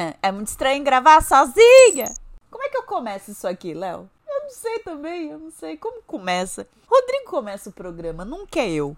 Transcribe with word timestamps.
É 0.22 0.32
muito 0.32 0.48
estranho 0.48 0.82
gravar 0.82 1.22
sozinha. 1.22 2.14
Como 2.50 2.64
é 2.64 2.68
que 2.68 2.76
eu 2.76 2.82
começo 2.82 3.30
isso 3.30 3.46
aqui, 3.46 3.74
Léo? 3.74 4.08
Eu 4.28 4.42
não 4.42 4.50
sei 4.50 4.78
também, 4.80 5.30
eu 5.30 5.38
não 5.38 5.50
sei. 5.50 5.76
Como 5.76 6.02
começa? 6.02 6.66
Rodrigo 6.86 7.24
começa 7.26 7.70
o 7.70 7.72
programa, 7.72 8.24
nunca 8.24 8.60
é 8.60 8.70
eu. 8.70 8.96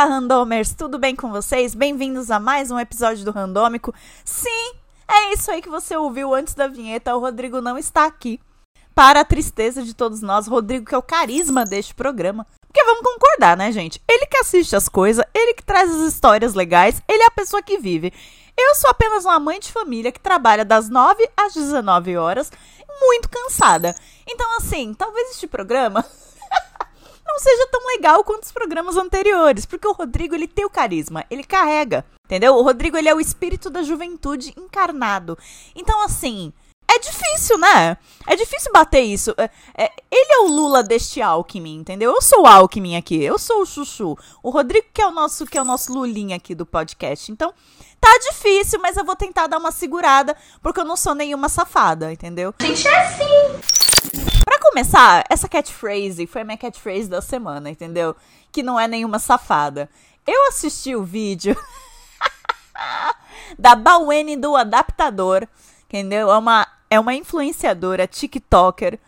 Olá, 0.00 0.14
randomers! 0.14 0.72
Tudo 0.72 0.98
bem 0.98 1.14
com 1.14 1.30
vocês? 1.30 1.74
Bem-vindos 1.74 2.30
a 2.30 2.40
mais 2.40 2.70
um 2.70 2.80
episódio 2.80 3.22
do 3.22 3.30
Randômico. 3.30 3.94
Sim, 4.24 4.72
é 5.06 5.34
isso 5.34 5.50
aí 5.50 5.60
que 5.60 5.68
você 5.68 5.94
ouviu 5.94 6.34
antes 6.34 6.54
da 6.54 6.66
vinheta. 6.66 7.14
O 7.14 7.20
Rodrigo 7.20 7.60
não 7.60 7.76
está 7.76 8.06
aqui. 8.06 8.40
Para 8.94 9.20
a 9.20 9.24
tristeza 9.26 9.82
de 9.82 9.92
todos 9.92 10.22
nós, 10.22 10.46
Rodrigo, 10.46 10.86
que 10.86 10.94
é 10.94 10.98
o 10.98 11.02
carisma 11.02 11.66
deste 11.66 11.94
programa. 11.94 12.46
Porque 12.66 12.82
vamos 12.82 13.02
concordar, 13.02 13.58
né, 13.58 13.70
gente? 13.72 14.02
Ele 14.08 14.24
que 14.24 14.38
assiste 14.38 14.74
as 14.74 14.88
coisas, 14.88 15.22
ele 15.34 15.52
que 15.52 15.62
traz 15.62 15.90
as 15.90 16.14
histórias 16.14 16.54
legais, 16.54 17.02
ele 17.06 17.22
é 17.22 17.26
a 17.26 17.32
pessoa 17.32 17.62
que 17.62 17.76
vive. 17.76 18.10
Eu 18.56 18.74
sou 18.76 18.88
apenas 18.88 19.26
uma 19.26 19.38
mãe 19.38 19.60
de 19.60 19.70
família 19.70 20.10
que 20.10 20.18
trabalha 20.18 20.64
das 20.64 20.88
9 20.88 21.28
às 21.36 21.52
19 21.52 22.16
horas, 22.16 22.50
muito 23.02 23.28
cansada. 23.28 23.94
Então, 24.26 24.56
assim, 24.56 24.94
talvez 24.94 25.32
este 25.32 25.46
programa 25.46 26.02
não 27.30 27.38
seja 27.38 27.66
tão 27.70 27.86
legal 27.86 28.24
quanto 28.24 28.44
os 28.44 28.52
programas 28.52 28.96
anteriores, 28.96 29.64
porque 29.64 29.86
o 29.86 29.92
Rodrigo 29.92 30.34
ele 30.34 30.48
tem 30.48 30.64
o 30.64 30.70
carisma, 30.70 31.24
ele 31.30 31.44
carrega, 31.44 32.04
entendeu? 32.24 32.54
O 32.54 32.62
Rodrigo 32.62 32.96
ele 32.96 33.08
é 33.08 33.14
o 33.14 33.20
espírito 33.20 33.70
da 33.70 33.82
juventude 33.82 34.52
encarnado. 34.56 35.38
Então 35.74 36.02
assim, 36.04 36.52
é 36.90 36.98
difícil, 36.98 37.56
né? 37.56 37.96
É 38.26 38.34
difícil 38.34 38.72
bater 38.72 39.02
isso. 39.02 39.32
É, 39.38 39.48
é, 39.76 39.92
ele 40.10 40.32
é 40.32 40.38
o 40.40 40.48
Lula 40.48 40.82
deste 40.82 41.22
Alckmin, 41.22 41.76
entendeu? 41.76 42.12
Eu 42.12 42.20
sou 42.20 42.42
o 42.42 42.46
Alckmin 42.46 42.96
aqui, 42.96 43.22
eu 43.22 43.38
sou 43.38 43.62
o 43.62 43.66
Chuchu. 43.66 44.18
O 44.42 44.50
Rodrigo 44.50 44.88
que 44.92 45.00
é 45.00 45.06
o 45.06 45.12
nosso 45.12 45.46
que 45.46 45.56
é 45.56 45.62
o 45.62 45.64
nosso 45.64 45.92
Lulinha 45.92 46.34
aqui 46.34 46.52
do 46.52 46.66
podcast. 46.66 47.30
Então, 47.30 47.54
tá 48.00 48.10
difícil, 48.28 48.80
mas 48.80 48.96
eu 48.96 49.04
vou 49.04 49.14
tentar 49.14 49.46
dar 49.46 49.58
uma 49.58 49.70
segurada, 49.70 50.36
porque 50.60 50.80
eu 50.80 50.84
não 50.84 50.96
sou 50.96 51.14
nenhuma 51.14 51.48
safada, 51.48 52.12
entendeu? 52.12 52.52
Gente, 52.60 52.88
é 52.88 53.06
assim. 53.06 53.80
Começar, 54.70 55.24
essa 55.28 55.48
catchphrase 55.48 56.28
foi 56.28 56.42
a 56.42 56.44
minha 56.44 56.56
catchphrase 56.56 57.08
da 57.08 57.20
semana, 57.20 57.68
entendeu? 57.68 58.14
Que 58.52 58.62
não 58.62 58.78
é 58.78 58.86
nenhuma 58.86 59.18
safada. 59.18 59.90
Eu 60.24 60.46
assisti 60.46 60.94
o 60.94 61.02
vídeo 61.02 61.56
da 63.58 63.74
Baweni 63.74 64.36
do 64.36 64.54
Adaptador, 64.54 65.44
entendeu? 65.88 66.30
É 66.30 66.38
uma, 66.38 66.68
é 66.88 67.00
uma 67.00 67.12
influenciadora, 67.12 68.06
TikToker, 68.06 69.00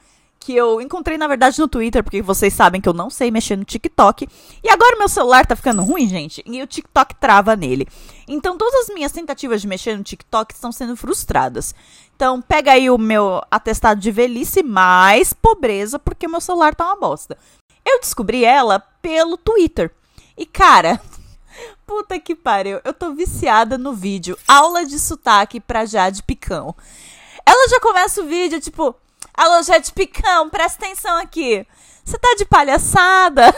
que 0.43 0.55
eu 0.55 0.81
encontrei, 0.81 1.17
na 1.17 1.27
verdade, 1.27 1.59
no 1.61 1.69
Twitter, 1.69 2.03
porque 2.03 2.21
vocês 2.21 2.53
sabem 2.53 2.81
que 2.81 2.89
eu 2.89 2.93
não 2.93 3.09
sei 3.09 3.31
mexer 3.31 3.57
no 3.57 3.65
TikTok. 3.65 4.29
E 4.63 4.69
agora 4.69 4.97
meu 4.97 5.09
celular 5.09 5.47
tá 5.47 5.55
ficando 5.55 5.83
ruim, 5.83 6.09
gente, 6.09 6.43
e 6.45 6.63
o 6.63 6.67
TikTok 6.67 7.15
trava 7.17 7.55
nele. 7.55 7.87
Então 8.27 8.57
todas 8.57 8.89
as 8.89 8.95
minhas 8.95 9.13
tentativas 9.13 9.61
de 9.61 9.69
mexer 9.69 9.97
no 9.97 10.03
TikTok 10.03 10.55
estão 10.55 10.73
sendo 10.73 10.97
frustradas. 10.97 11.75
Então 12.15 12.41
pega 12.41 12.73
aí 12.73 12.91
o 12.91 12.99
meu 12.99 13.41
atestado 13.51 14.01
de 14.01 14.11
velhice 14.11 14.63
mais 14.63 15.33
pobreza, 15.33 15.99
porque 15.99 16.29
meu 16.29 16.41
celular 16.41 16.75
tá 16.75 16.87
uma 16.87 16.97
bosta. 16.97 17.37
Eu 17.85 18.01
descobri 18.01 18.45
ela 18.45 18.79
pelo 19.01 19.37
Twitter. 19.37 19.91
E 20.37 20.47
cara, 20.47 21.01
puta 21.87 22.19
que 22.19 22.35
pariu, 22.35 22.81
eu 22.85 22.93
tô 22.93 23.13
viciada 23.15 23.77
no 23.77 23.93
vídeo 23.93 24.39
Aula 24.47 24.85
de 24.85 24.99
sotaque 24.99 25.61
pra 25.61 25.85
Jade 25.85 26.23
Picão. 26.23 26.75
Ela 27.45 27.69
já 27.69 27.81
começa 27.81 28.23
o 28.23 28.27
vídeo 28.27 28.61
tipo, 28.61 28.95
Alô, 29.35 29.63
Jade 29.63 29.93
Picão, 29.93 30.51
presta 30.51 30.85
atenção 30.85 31.19
aqui. 31.19 31.67
Você 32.05 32.19
tá 32.19 32.35
de 32.37 32.45
palhaçada? 32.45 33.55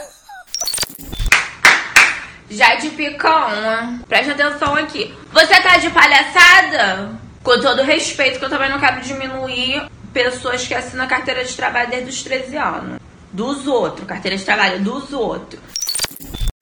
Jade 2.49 2.89
Picão, 2.91 3.99
presta 4.07 4.31
atenção 4.33 4.75
aqui. 4.75 5.13
Você 5.31 5.61
tá 5.61 5.77
de 5.77 5.89
palhaçada? 5.89 7.19
Com 7.43 7.59
todo 7.59 7.83
respeito, 7.83 8.39
que 8.39 8.45
eu 8.45 8.49
também 8.49 8.69
não 8.69 8.79
quero 8.79 9.01
diminuir 9.01 9.89
pessoas 10.13 10.65
que 10.65 10.73
assinam 10.73 11.07
carteira 11.07 11.43
de 11.43 11.55
trabalho 11.55 11.89
desde 11.89 12.09
os 12.09 12.23
13 12.23 12.57
anos. 12.57 12.99
Dos 13.31 13.67
outros, 13.67 14.07
carteira 14.07 14.37
de 14.37 14.45
trabalho 14.45 14.81
dos 14.81 15.11
outros. 15.11 15.61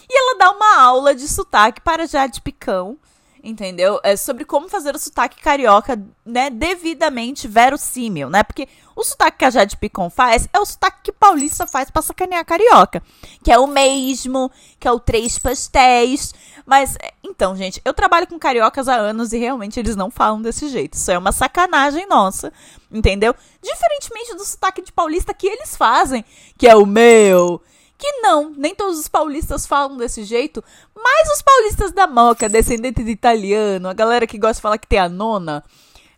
E 0.10 0.18
ela 0.18 0.38
dá 0.38 0.52
uma 0.52 0.82
aula 0.82 1.14
de 1.14 1.28
sotaque 1.28 1.80
para 1.82 2.08
Jade 2.08 2.42
Picão, 2.42 2.98
entendeu? 3.44 4.00
É 4.04 4.16
sobre 4.16 4.46
como 4.46 4.70
fazer 4.70 4.96
o 4.96 5.00
sotaque 5.00 5.42
carioca, 5.42 6.02
né, 6.26 6.50
devidamente 6.50 7.46
verossímil, 7.46 8.30
né? 8.30 8.42
Porque 8.42 8.70
o 8.96 9.04
sotaque 9.04 9.40
que 9.40 9.46
a 9.46 9.50
Jade 9.50 9.76
Picon 9.76 10.10
faz 10.10 10.48
é 10.54 10.60
o 10.60 10.66
sotaque 10.66 11.00
que 11.04 11.12
paulista 11.12 11.68
faz 11.68 11.92
pra 11.92 12.02
sacanear 12.02 12.46
carioca. 12.46 13.04
Que 13.44 13.52
é 13.52 13.60
o 13.60 13.68
mesmo, 13.68 14.50
que 14.80 14.88
é 14.88 14.92
o 14.92 15.00
três 15.00 15.38
pastéis. 15.38 16.34
Mas, 16.66 16.98
então, 17.22 17.54
gente, 17.56 17.82
eu 17.84 17.94
trabalho 17.94 18.28
com 18.28 18.40
cariocas 18.40 18.88
há 18.88 18.96
anos 18.96 19.34
e 19.34 19.38
realmente 19.38 19.78
eles 19.78 19.98
não 19.98 20.10
falam 20.10 20.42
desse 20.42 20.70
jeito. 20.70 20.94
Isso 20.94 21.12
é 21.12 21.18
uma 21.18 21.34
sacanagem 21.34 22.08
nossa, 22.08 22.54
entendeu? 22.90 23.36
Diferentemente 23.62 24.36
do 24.36 24.46
sotaque 24.46 24.82
de 24.82 24.94
paulista 24.94 25.34
que 25.34 25.48
eles 25.48 25.76
fazem, 25.76 26.24
que 26.58 26.66
é 26.66 26.76
o 26.76 26.86
meu. 26.86 27.62
Que 27.98 28.12
não, 28.22 28.50
nem 28.50 28.76
todos 28.76 29.00
os 29.00 29.08
paulistas 29.08 29.66
falam 29.66 29.98
desse 29.98 30.24
jeito, 30.24 30.64
mas 30.96 31.32
os 31.32 31.42
paulistas 31.42 31.92
da 31.92 32.08
moca, 32.08 32.50
descendente 32.50 33.04
de 33.04 33.12
italiano, 33.12 33.88
a 33.88 33.94
galera 33.94 34.28
que 34.28 34.38
gosta 34.38 34.56
de 34.56 34.62
falar 34.62 34.78
que 34.78 34.88
tem 34.88 35.00
a 35.00 35.08
nona, 35.08 35.64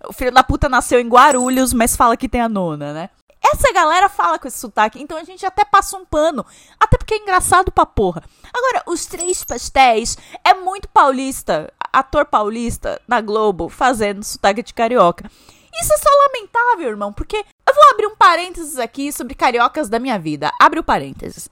o 0.07 0.13
filho 0.13 0.31
da 0.31 0.43
puta 0.43 0.69
nasceu 0.69 0.99
em 0.99 1.07
Guarulhos, 1.07 1.73
mas 1.73 1.95
fala 1.95 2.17
que 2.17 2.29
tem 2.29 2.41
a 2.41 2.49
nona, 2.49 2.93
né? 2.93 3.09
Essa 3.53 3.71
galera 3.71 4.09
fala 4.09 4.39
com 4.39 4.47
esse 4.47 4.57
sotaque, 4.57 5.01
então 5.01 5.17
a 5.17 5.23
gente 5.23 5.45
até 5.45 5.63
passa 5.63 5.95
um 5.95 6.05
pano. 6.05 6.43
Até 6.79 6.97
porque 6.97 7.13
é 7.13 7.17
engraçado 7.17 7.71
pra 7.71 7.85
porra. 7.85 8.23
Agora, 8.51 8.83
os 8.87 9.05
três 9.05 9.43
pastéis 9.43 10.17
é 10.43 10.55
muito 10.55 10.89
paulista. 10.89 11.71
Ator 11.93 12.25
paulista 12.25 12.99
na 13.07 13.21
Globo 13.21 13.69
fazendo 13.69 14.23
sotaque 14.23 14.63
de 14.63 14.73
carioca. 14.73 15.29
Isso 15.79 15.93
é 15.93 15.97
só 15.97 16.09
lamentável, 16.25 16.89
irmão, 16.89 17.13
porque 17.13 17.37
eu 17.37 17.73
vou 17.73 17.83
abrir 17.91 18.07
um 18.07 18.15
parênteses 18.15 18.79
aqui 18.79 19.11
sobre 19.11 19.35
cariocas 19.35 19.89
da 19.89 19.99
minha 19.99 20.17
vida. 20.17 20.51
Abre 20.59 20.79
o 20.79 20.83
parênteses. 20.83 21.47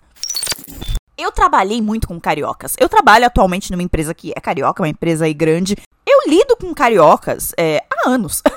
Eu 1.17 1.31
trabalhei 1.31 1.81
muito 1.81 2.07
com 2.07 2.19
cariocas. 2.19 2.75
Eu 2.79 2.89
trabalho 2.89 3.25
atualmente 3.25 3.71
numa 3.71 3.83
empresa 3.83 4.13
que 4.13 4.33
é 4.35 4.39
carioca, 4.41 4.81
uma 4.81 4.89
empresa 4.89 5.25
aí 5.25 5.33
grande. 5.33 5.77
Eu 6.05 6.29
lido 6.29 6.57
com 6.57 6.73
cariocas 6.73 7.53
é, 7.57 7.83
há 7.89 8.09
anos. 8.09 8.41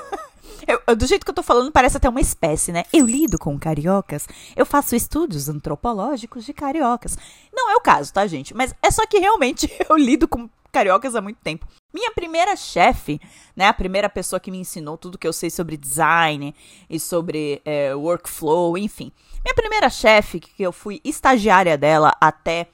Eu, 0.66 0.96
do 0.96 1.06
jeito 1.06 1.24
que 1.24 1.30
eu 1.30 1.34
tô 1.34 1.44
falando, 1.44 1.70
parece 1.70 1.96
até 1.96 2.08
uma 2.08 2.20
espécie, 2.20 2.72
né? 2.72 2.82
Eu 2.92 3.06
lido 3.06 3.38
com 3.38 3.56
cariocas, 3.56 4.26
eu 4.56 4.66
faço 4.66 4.96
estudos 4.96 5.48
antropológicos 5.48 6.44
de 6.44 6.52
cariocas. 6.52 7.16
Não 7.54 7.70
é 7.70 7.76
o 7.76 7.80
caso, 7.80 8.12
tá, 8.12 8.26
gente? 8.26 8.52
Mas 8.52 8.74
é 8.82 8.90
só 8.90 9.06
que 9.06 9.20
realmente 9.20 9.70
eu 9.88 9.96
lido 9.96 10.26
com 10.26 10.50
cariocas 10.72 11.14
há 11.14 11.20
muito 11.20 11.38
tempo. 11.40 11.68
Minha 11.96 12.10
primeira 12.10 12.54
chefe, 12.54 13.18
né, 13.56 13.68
a 13.68 13.72
primeira 13.72 14.06
pessoa 14.10 14.38
que 14.38 14.50
me 14.50 14.58
ensinou 14.58 14.98
tudo 14.98 15.16
que 15.16 15.26
eu 15.26 15.32
sei 15.32 15.48
sobre 15.48 15.78
design 15.78 16.54
e 16.90 17.00
sobre 17.00 17.62
é, 17.64 17.94
workflow, 17.94 18.76
enfim. 18.76 19.10
Minha 19.42 19.54
primeira 19.54 19.88
chefe, 19.88 20.38
que 20.38 20.62
eu 20.62 20.72
fui 20.72 21.00
estagiária 21.02 21.78
dela 21.78 22.14
até, 22.20 22.68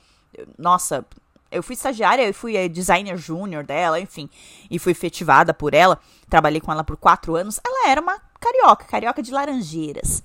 nossa, 0.58 1.06
eu 1.52 1.62
fui 1.62 1.74
estagiária, 1.74 2.26
eu 2.26 2.34
fui 2.34 2.68
designer 2.68 3.16
júnior 3.16 3.62
dela, 3.62 4.00
enfim, 4.00 4.28
e 4.68 4.76
fui 4.76 4.90
efetivada 4.90 5.54
por 5.54 5.72
ela. 5.72 6.00
Trabalhei 6.28 6.60
com 6.60 6.72
ela 6.72 6.82
por 6.82 6.96
quatro 6.96 7.36
anos. 7.36 7.60
Ela 7.64 7.90
era 7.90 8.00
uma 8.00 8.20
carioca, 8.40 8.86
carioca 8.86 9.22
de 9.22 9.30
Laranjeiras. 9.30 10.24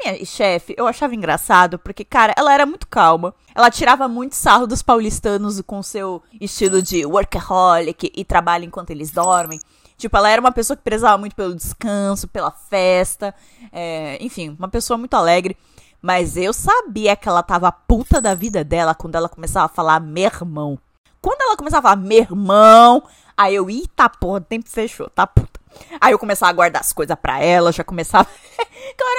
Minha 0.00 0.24
chefe, 0.24 0.74
eu 0.78 0.86
achava 0.86 1.14
engraçado, 1.14 1.78
porque, 1.78 2.04
cara, 2.04 2.32
ela 2.36 2.52
era 2.52 2.64
muito 2.64 2.86
calma. 2.86 3.34
Ela 3.54 3.70
tirava 3.70 4.06
muito 4.06 4.34
sarro 4.34 4.66
dos 4.66 4.82
paulistanos 4.82 5.60
com 5.62 5.82
seu 5.82 6.22
estilo 6.40 6.80
de 6.80 7.04
workaholic 7.04 8.12
e 8.14 8.24
trabalha 8.24 8.64
enquanto 8.64 8.90
eles 8.90 9.10
dormem. 9.10 9.58
Tipo, 9.96 10.16
ela 10.16 10.30
era 10.30 10.40
uma 10.40 10.52
pessoa 10.52 10.76
que 10.76 10.82
prezava 10.84 11.18
muito 11.18 11.34
pelo 11.34 11.56
descanso, 11.56 12.28
pela 12.28 12.52
festa, 12.52 13.34
é, 13.72 14.16
enfim, 14.20 14.54
uma 14.56 14.68
pessoa 14.68 14.96
muito 14.96 15.14
alegre. 15.14 15.56
Mas 16.00 16.36
eu 16.36 16.52
sabia 16.52 17.16
que 17.16 17.28
ela 17.28 17.42
tava 17.42 17.72
puta 17.72 18.20
da 18.20 18.32
vida 18.32 18.62
dela 18.62 18.94
quando 18.94 19.16
ela 19.16 19.28
começava 19.28 19.66
a 19.66 19.68
falar 19.68 19.98
meu 19.98 20.24
irmão. 20.24 20.78
Quando 21.20 21.42
ela 21.42 21.56
começava 21.56 21.88
a 21.88 21.90
falar 21.90 22.06
meu 22.06 22.18
irmão, 22.18 23.02
aí 23.36 23.56
eu, 23.56 23.68
eita 23.68 24.08
porra, 24.08 24.38
o 24.38 24.40
tempo 24.40 24.70
fechou, 24.70 25.10
tá 25.10 25.26
puta. 25.26 25.58
Aí 26.00 26.12
eu 26.12 26.18
começava 26.18 26.50
a 26.50 26.54
guardar 26.54 26.80
as 26.80 26.92
coisas 26.92 27.16
pra 27.20 27.42
ela, 27.42 27.72
já 27.72 27.82
começava. 27.82 28.28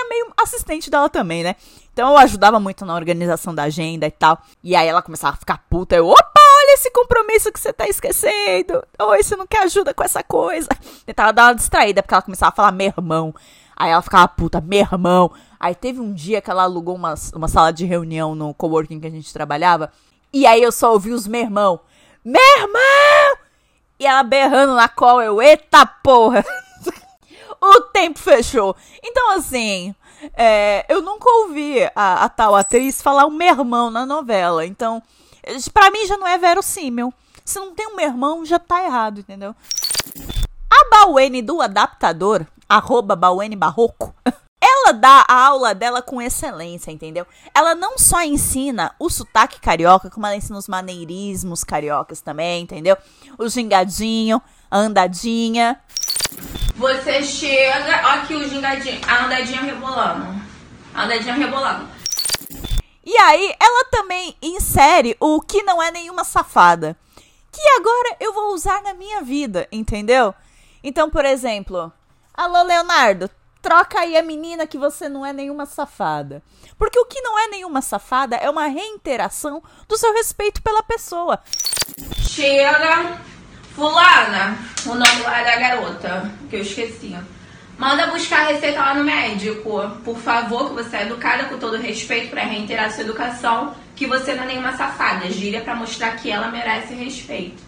meio 0.10 0.34
assistente 0.42 0.90
dela 0.90 1.08
também, 1.10 1.44
né? 1.44 1.56
Então 1.94 2.12
eu 2.12 2.18
ajudava 2.18 2.60
muito 2.60 2.86
na 2.86 2.96
organização 2.96 3.54
da 3.54 3.64
agenda 3.64 4.08
e 4.08 4.12
tal. 4.12 4.42
E 4.64 4.76
aí 4.76 4.88
ela 4.88 5.02
começava 5.02 5.36
a 5.36 5.40
ficar 5.40 5.64
puta. 5.70 5.96
Eu, 5.96 6.08
opa, 6.08 6.40
olha 6.40 6.74
esse 6.74 6.90
compromisso 6.92 7.52
que 7.52 7.60
você 7.60 7.72
tá 7.72 7.88
esquecendo. 7.88 8.84
Oi, 9.00 9.24
você 9.24 9.36
não 9.36 9.46
quer 9.46 9.64
ajuda 9.64 9.94
com 9.94 10.04
essa 10.04 10.24
coisa. 10.24 10.70
Tentava 11.06 11.34
dar 11.34 11.44
uma 11.48 11.56
distraída, 11.56 12.02
porque 12.02 12.14
ela 12.14 12.22
começava 12.22 12.52
a 12.52 12.56
falar 12.56 12.72
meu 12.72 12.88
irmão. 12.88 13.34
Aí 13.76 13.92
ela 13.92 14.02
ficava 14.02 14.28
puta, 14.28 14.60
meu 14.60 14.80
irmão. 14.80 15.32
Aí 15.60 15.76
teve 15.76 16.00
um 16.00 16.14
dia 16.14 16.42
que 16.42 16.50
ela 16.50 16.64
alugou 16.64 16.96
uma, 16.96 17.16
uma 17.34 17.48
sala 17.48 17.72
de 17.72 17.86
reunião 17.86 18.34
no 18.34 18.54
coworking 18.54 19.00
que 19.00 19.08
a 19.08 19.12
gente 19.12 19.34
trabalhava. 19.34 19.92
E 20.32 20.46
aí 20.46 20.62
eu 20.62 20.72
só 20.72 20.94
ouvi 20.94 21.12
os 21.12 21.28
meu 21.28 21.42
irmão. 21.42 21.80
Meu 22.24 22.42
irmão! 22.60 23.38
E 24.00 24.06
ela 24.06 24.24
berrando 24.24 24.76
na 24.76 24.88
qual 24.88 25.22
eu, 25.22 25.42
eita 25.42 25.86
porra! 25.86 26.46
o 27.62 27.82
tempo 27.82 28.20
fechou. 28.20 28.76
Então, 29.04 29.32
assim, 29.32 29.94
é, 30.34 30.86
eu 30.90 31.02
nunca 31.02 31.30
ouvi 31.42 31.84
a, 31.96 32.26
a, 32.26 32.30
tal 32.30 32.56
atriz 32.56 33.02
falar 33.02 33.26
um 33.26 33.32
mermão 33.32 33.90
na 33.90 34.06
novela. 34.06 34.66
Então, 34.66 35.02
para 35.74 35.92
mim 35.92 36.06
já 36.06 36.18
não 36.18 36.28
é 36.28 36.38
verossímil. 36.38 37.14
Se 37.46 37.60
não 37.60 37.74
tem 37.74 37.88
um 37.88 37.96
mermão, 37.96 38.46
já 38.46 38.60
tá 38.60 38.84
errado, 38.84 39.22
entendeu? 39.22 39.56
A 40.70 40.90
Bauene 40.92 41.42
do 41.42 41.62
adaptador, 41.62 42.46
arroba 42.68 43.16
Bauene 43.16 43.56
Barroco, 43.56 44.14
ela 44.62 44.92
dá 44.92 45.26
a 45.28 45.48
aula 45.48 45.74
dela 45.74 46.02
com 46.02 46.22
excelência, 46.22 46.92
entendeu? 46.92 47.26
Ela 47.56 47.74
não 47.74 47.98
só 47.98 48.22
ensina 48.22 48.94
o 49.00 49.10
sotaque 49.10 49.60
carioca, 49.60 50.10
como 50.10 50.26
ela 50.26 50.36
ensina 50.36 50.58
os 50.58 50.68
maneirismos 50.68 51.64
cariocas 51.64 52.22
também, 52.22 52.64
entendeu? 52.64 52.98
O 53.38 53.48
gingadinho, 53.50 54.42
a 54.70 54.78
andadinha. 54.78 55.80
Você 56.80 57.22
chega, 57.22 58.08
ó 58.08 58.12
aqui 58.12 58.34
o 58.34 58.48
gingadinho, 58.48 59.02
a 59.06 59.26
andadinha 59.26 59.62
rebolando. 59.64 60.42
A 60.96 61.04
andadinha 61.04 61.34
rebolando. 61.34 61.86
E 63.04 63.18
aí, 63.18 63.54
ela 63.60 63.86
também 63.92 64.34
insere 64.42 65.18
o 65.20 65.42
que 65.42 65.62
não 65.62 65.84
é 65.84 65.92
nenhuma 65.92 66.24
safada. 66.24 66.96
Que 67.52 67.62
agora 67.78 68.16
eu 68.22 68.34
vou 68.34 68.54
usar 68.54 68.82
na 68.82 68.94
minha 68.94 69.22
vida, 69.22 69.68
entendeu? 69.74 70.34
Então, 70.82 71.10
por 71.10 71.26
exemplo, 71.26 71.92
alô 72.34 72.64
Leonardo, 72.64 73.30
troca 73.62 74.00
aí 74.00 74.16
a 74.16 74.24
menina 74.24 74.66
que 74.66 74.78
você 74.78 75.10
não 75.10 75.26
é 75.26 75.34
nenhuma 75.34 75.66
safada. 75.66 76.42
Porque 76.78 76.98
o 76.98 77.06
que 77.06 77.20
não 77.20 77.38
é 77.38 77.50
nenhuma 77.50 77.82
safada 77.82 78.38
é 78.38 78.50
uma 78.50 78.68
reinteração 78.68 79.62
do 79.86 79.98
seu 79.98 80.14
respeito 80.14 80.62
pela 80.62 80.82
pessoa. 80.82 81.42
Chega, 82.26 83.20
fulana, 83.80 84.58
o 84.86 84.90
nome 84.90 85.22
lá 85.24 85.42
da 85.42 85.56
garota, 85.56 86.30
que 86.50 86.58
eu 86.58 86.62
esqueci. 86.62 87.16
Manda 87.78 88.08
buscar 88.08 88.42
a 88.42 88.48
receita 88.50 88.78
lá 88.78 88.94
no 88.94 89.06
médico. 89.06 89.90
Por 90.04 90.18
favor, 90.18 90.68
que 90.68 90.84
você 90.84 90.98
é 90.98 91.02
educada 91.04 91.46
com 91.46 91.58
todo 91.58 91.78
respeito 91.78 92.30
para 92.30 92.44
reiterar 92.44 92.92
sua 92.92 93.04
educação, 93.04 93.74
que 93.96 94.06
você 94.06 94.36
não 94.36 94.44
é 94.44 94.48
nenhuma 94.48 94.74
safada. 94.74 95.32
Gíria 95.32 95.62
para 95.62 95.76
mostrar 95.76 96.12
que 96.18 96.30
ela 96.30 96.50
merece 96.50 96.94
respeito. 96.94 97.64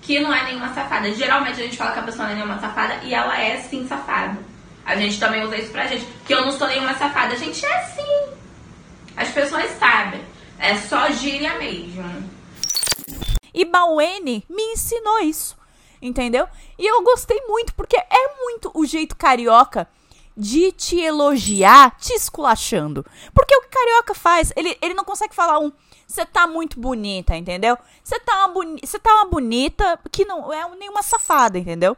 Que 0.00 0.20
não 0.20 0.32
é 0.32 0.44
nenhuma 0.44 0.72
safada. 0.72 1.12
Geralmente 1.12 1.60
a 1.60 1.64
gente 1.64 1.76
fala 1.76 1.90
que 1.90 1.98
a 1.98 2.02
pessoa 2.02 2.26
não 2.26 2.32
é 2.32 2.36
nenhuma 2.36 2.60
safada 2.60 3.00
e 3.02 3.12
ela 3.12 3.36
é 3.36 3.56
sim 3.56 3.84
safada. 3.88 4.38
A 4.84 4.94
gente 4.94 5.18
também 5.18 5.42
usa 5.44 5.56
isso 5.56 5.72
pra 5.72 5.86
gente. 5.86 6.06
Que 6.24 6.32
eu 6.32 6.42
não 6.42 6.52
sou 6.52 6.68
nenhuma 6.68 6.94
safada. 6.94 7.34
A 7.34 7.38
gente 7.38 7.66
é 7.66 7.82
sim. 7.86 8.32
As 9.16 9.28
pessoas 9.30 9.68
sabem. 9.80 10.20
É 10.60 10.76
só 10.76 11.10
gíria 11.10 11.58
mesmo. 11.58 12.35
E 13.56 13.64
Bauene 13.64 14.44
me 14.50 14.62
ensinou 14.74 15.18
isso. 15.20 15.56
Entendeu? 16.00 16.46
E 16.78 16.86
eu 16.86 17.02
gostei 17.02 17.40
muito, 17.48 17.74
porque 17.74 17.96
é 17.96 18.42
muito 18.42 18.70
o 18.74 18.84
jeito 18.84 19.16
carioca 19.16 19.88
de 20.36 20.70
te 20.70 21.00
elogiar, 21.00 21.96
te 21.98 22.12
esculachando. 22.12 23.04
Porque 23.34 23.56
o 23.56 23.62
que 23.62 23.68
carioca 23.68 24.14
faz, 24.14 24.52
ele, 24.54 24.76
ele 24.82 24.92
não 24.92 25.04
consegue 25.04 25.34
falar 25.34 25.58
um. 25.58 25.72
Você 26.06 26.26
tá 26.26 26.46
muito 26.46 26.78
bonita, 26.78 27.34
entendeu? 27.34 27.78
Você 28.04 28.20
tá, 28.20 28.44
uma 28.44 28.48
boni 28.48 28.80
tá 29.02 29.14
uma 29.14 29.24
bonita 29.24 29.98
que 30.12 30.26
não 30.26 30.52
é 30.52 30.68
nenhuma 30.76 31.02
safada, 31.02 31.58
entendeu? 31.58 31.96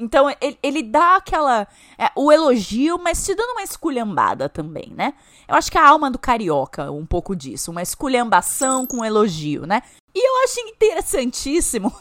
Então 0.00 0.34
ele, 0.40 0.58
ele 0.62 0.82
dá 0.82 1.16
aquela. 1.16 1.68
É, 1.98 2.10
o 2.16 2.32
elogio, 2.32 2.98
mas 2.98 3.24
te 3.24 3.34
dando 3.34 3.52
uma 3.52 3.62
esculhambada 3.62 4.48
também, 4.48 4.92
né? 4.96 5.12
Eu 5.46 5.54
acho 5.54 5.70
que 5.70 5.76
a 5.76 5.86
alma 5.86 6.10
do 6.10 6.18
carioca, 6.18 6.90
um 6.90 7.04
pouco 7.04 7.36
disso. 7.36 7.70
Uma 7.70 7.82
esculhambação 7.82 8.86
com 8.86 9.04
elogio, 9.04 9.66
né? 9.66 9.82
E 10.14 10.26
eu 10.26 10.44
acho 10.44 10.60
interessantíssimo 10.60 11.92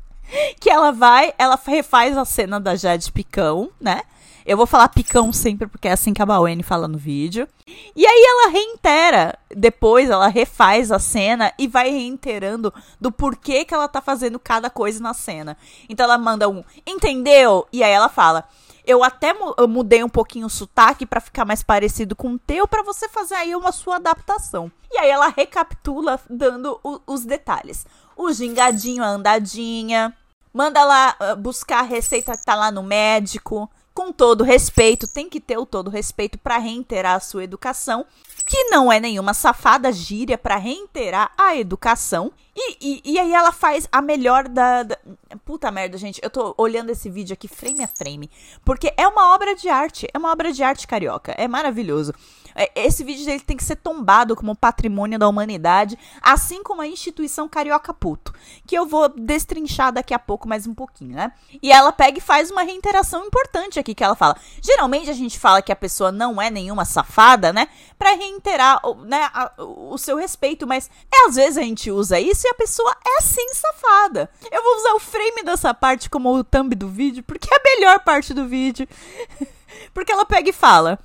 que 0.58 0.70
ela 0.70 0.90
vai, 0.90 1.34
ela 1.38 1.60
refaz 1.64 2.16
a 2.16 2.24
cena 2.24 2.58
da 2.58 2.74
Jade 2.74 3.12
Picão, 3.12 3.70
né? 3.78 4.02
Eu 4.44 4.56
vou 4.56 4.66
falar 4.66 4.88
picão 4.88 5.32
sempre, 5.32 5.66
porque 5.66 5.88
é 5.88 5.92
assim 5.92 6.12
que 6.12 6.22
a 6.22 6.26
Baweni 6.26 6.62
fala 6.62 6.88
no 6.88 6.98
vídeo. 6.98 7.48
E 7.94 8.06
aí 8.06 8.24
ela 8.24 8.50
reitera, 8.50 9.38
depois 9.54 10.10
ela 10.10 10.28
refaz 10.28 10.90
a 10.90 10.98
cena 10.98 11.52
e 11.58 11.68
vai 11.68 11.90
reiterando 11.90 12.72
do 13.00 13.12
porquê 13.12 13.64
que 13.64 13.72
ela 13.72 13.88
tá 13.88 14.00
fazendo 14.00 14.38
cada 14.38 14.68
coisa 14.68 15.00
na 15.00 15.14
cena. 15.14 15.56
Então 15.88 16.04
ela 16.04 16.18
manda 16.18 16.48
um, 16.48 16.64
entendeu? 16.86 17.66
E 17.72 17.82
aí 17.82 17.92
ela 17.92 18.08
fala, 18.08 18.48
eu 18.84 19.04
até 19.04 19.32
mudei 19.68 20.02
um 20.02 20.08
pouquinho 20.08 20.46
o 20.46 20.50
sotaque 20.50 21.06
para 21.06 21.20
ficar 21.20 21.44
mais 21.44 21.62
parecido 21.62 22.16
com 22.16 22.32
o 22.32 22.38
teu, 22.38 22.66
para 22.66 22.82
você 22.82 23.08
fazer 23.08 23.36
aí 23.36 23.54
uma 23.54 23.70
sua 23.70 23.96
adaptação. 23.96 24.70
E 24.90 24.98
aí 24.98 25.08
ela 25.08 25.28
recapitula 25.28 26.20
dando 26.28 26.80
o, 26.82 27.00
os 27.06 27.24
detalhes. 27.24 27.86
O 28.16 28.32
gingadinho, 28.32 29.02
a 29.04 29.08
andadinha. 29.08 30.14
Manda 30.52 30.84
lá 30.84 31.16
uh, 31.18 31.36
buscar 31.36 31.78
a 31.78 31.82
receita 31.82 32.36
que 32.36 32.44
tá 32.44 32.54
lá 32.54 32.70
no 32.70 32.82
médico 32.82 33.70
com 33.94 34.12
todo 34.12 34.44
respeito, 34.44 35.06
tem 35.06 35.28
que 35.28 35.40
ter 35.40 35.58
o 35.58 35.66
todo 35.66 35.90
respeito 35.90 36.38
para 36.38 36.58
reiterar 36.58 37.16
a 37.16 37.20
sua 37.20 37.44
educação, 37.44 38.06
que 38.46 38.64
não 38.64 38.90
é 38.90 38.98
nenhuma 38.98 39.34
safada 39.34 39.92
gíria 39.92 40.36
para 40.38 40.56
reiterar 40.56 41.32
a 41.36 41.56
educação. 41.56 42.32
E, 42.54 42.76
e, 42.80 43.12
e, 43.12 43.18
aí 43.18 43.32
ela 43.32 43.52
faz 43.52 43.88
a 43.90 44.02
melhor 44.02 44.48
da, 44.48 44.82
da, 44.82 44.98
Puta 45.44 45.70
merda, 45.72 45.98
gente. 45.98 46.20
Eu 46.22 46.30
tô 46.30 46.54
olhando 46.56 46.90
esse 46.90 47.10
vídeo 47.10 47.34
aqui 47.34 47.48
frame 47.48 47.82
a 47.82 47.88
frame. 47.88 48.30
Porque 48.64 48.92
é 48.96 49.08
uma 49.08 49.34
obra 49.34 49.56
de 49.56 49.68
arte. 49.68 50.06
É 50.14 50.18
uma 50.18 50.30
obra 50.30 50.52
de 50.52 50.62
arte 50.62 50.86
carioca. 50.86 51.32
É 51.32 51.48
maravilhoso. 51.48 52.14
É, 52.54 52.70
esse 52.74 53.02
vídeo 53.04 53.24
dele 53.24 53.40
tem 53.40 53.56
que 53.56 53.64
ser 53.64 53.76
tombado 53.76 54.36
como 54.36 54.54
patrimônio 54.54 55.18
da 55.18 55.28
humanidade, 55.28 55.98
assim 56.20 56.62
como 56.62 56.82
a 56.82 56.86
instituição 56.86 57.48
Carioca 57.48 57.92
Puto, 57.94 58.32
que 58.66 58.76
eu 58.76 58.86
vou 58.86 59.08
destrinchar 59.08 59.92
daqui 59.92 60.14
a 60.14 60.18
pouco 60.18 60.48
mais 60.48 60.66
um 60.66 60.74
pouquinho, 60.74 61.16
né? 61.16 61.32
E 61.62 61.72
ela 61.72 61.92
pega 61.92 62.18
e 62.18 62.20
faz 62.20 62.50
uma 62.50 62.62
reinteração 62.62 63.24
importante 63.24 63.78
aqui 63.78 63.94
que 63.94 64.04
ela 64.04 64.14
fala. 64.14 64.36
Geralmente 64.60 65.10
a 65.10 65.14
gente 65.14 65.38
fala 65.38 65.62
que 65.62 65.72
a 65.72 65.76
pessoa 65.76 66.12
não 66.12 66.40
é 66.40 66.50
nenhuma 66.50 66.84
safada, 66.84 67.52
né? 67.52 67.68
Para 67.98 68.14
reiterar, 68.14 68.80
né, 69.04 69.30
a, 69.32 69.52
o 69.58 69.96
seu 69.96 70.16
respeito, 70.16 70.66
mas 70.66 70.90
é, 71.12 71.28
às 71.28 71.36
vezes 71.36 71.56
a 71.56 71.62
gente 71.62 71.90
usa 71.90 72.20
isso 72.20 72.46
e 72.46 72.50
a 72.50 72.54
pessoa 72.54 72.94
é 73.18 73.20
sim 73.22 73.46
safada. 73.54 74.30
Eu 74.50 74.62
vou 74.62 74.76
usar 74.76 74.94
o 74.94 75.00
frame 75.00 75.41
dessa 75.42 75.72
parte 75.74 76.08
como 76.08 76.34
o 76.34 76.44
thumb 76.44 76.74
do 76.74 76.88
vídeo, 76.88 77.22
porque 77.22 77.48
é 77.52 77.56
a 77.56 77.76
melhor 77.76 78.00
parte 78.00 78.32
do 78.32 78.46
vídeo. 78.46 78.88
porque 79.92 80.12
ela 80.12 80.24
pega 80.24 80.50
e 80.50 80.52
fala: 80.52 80.98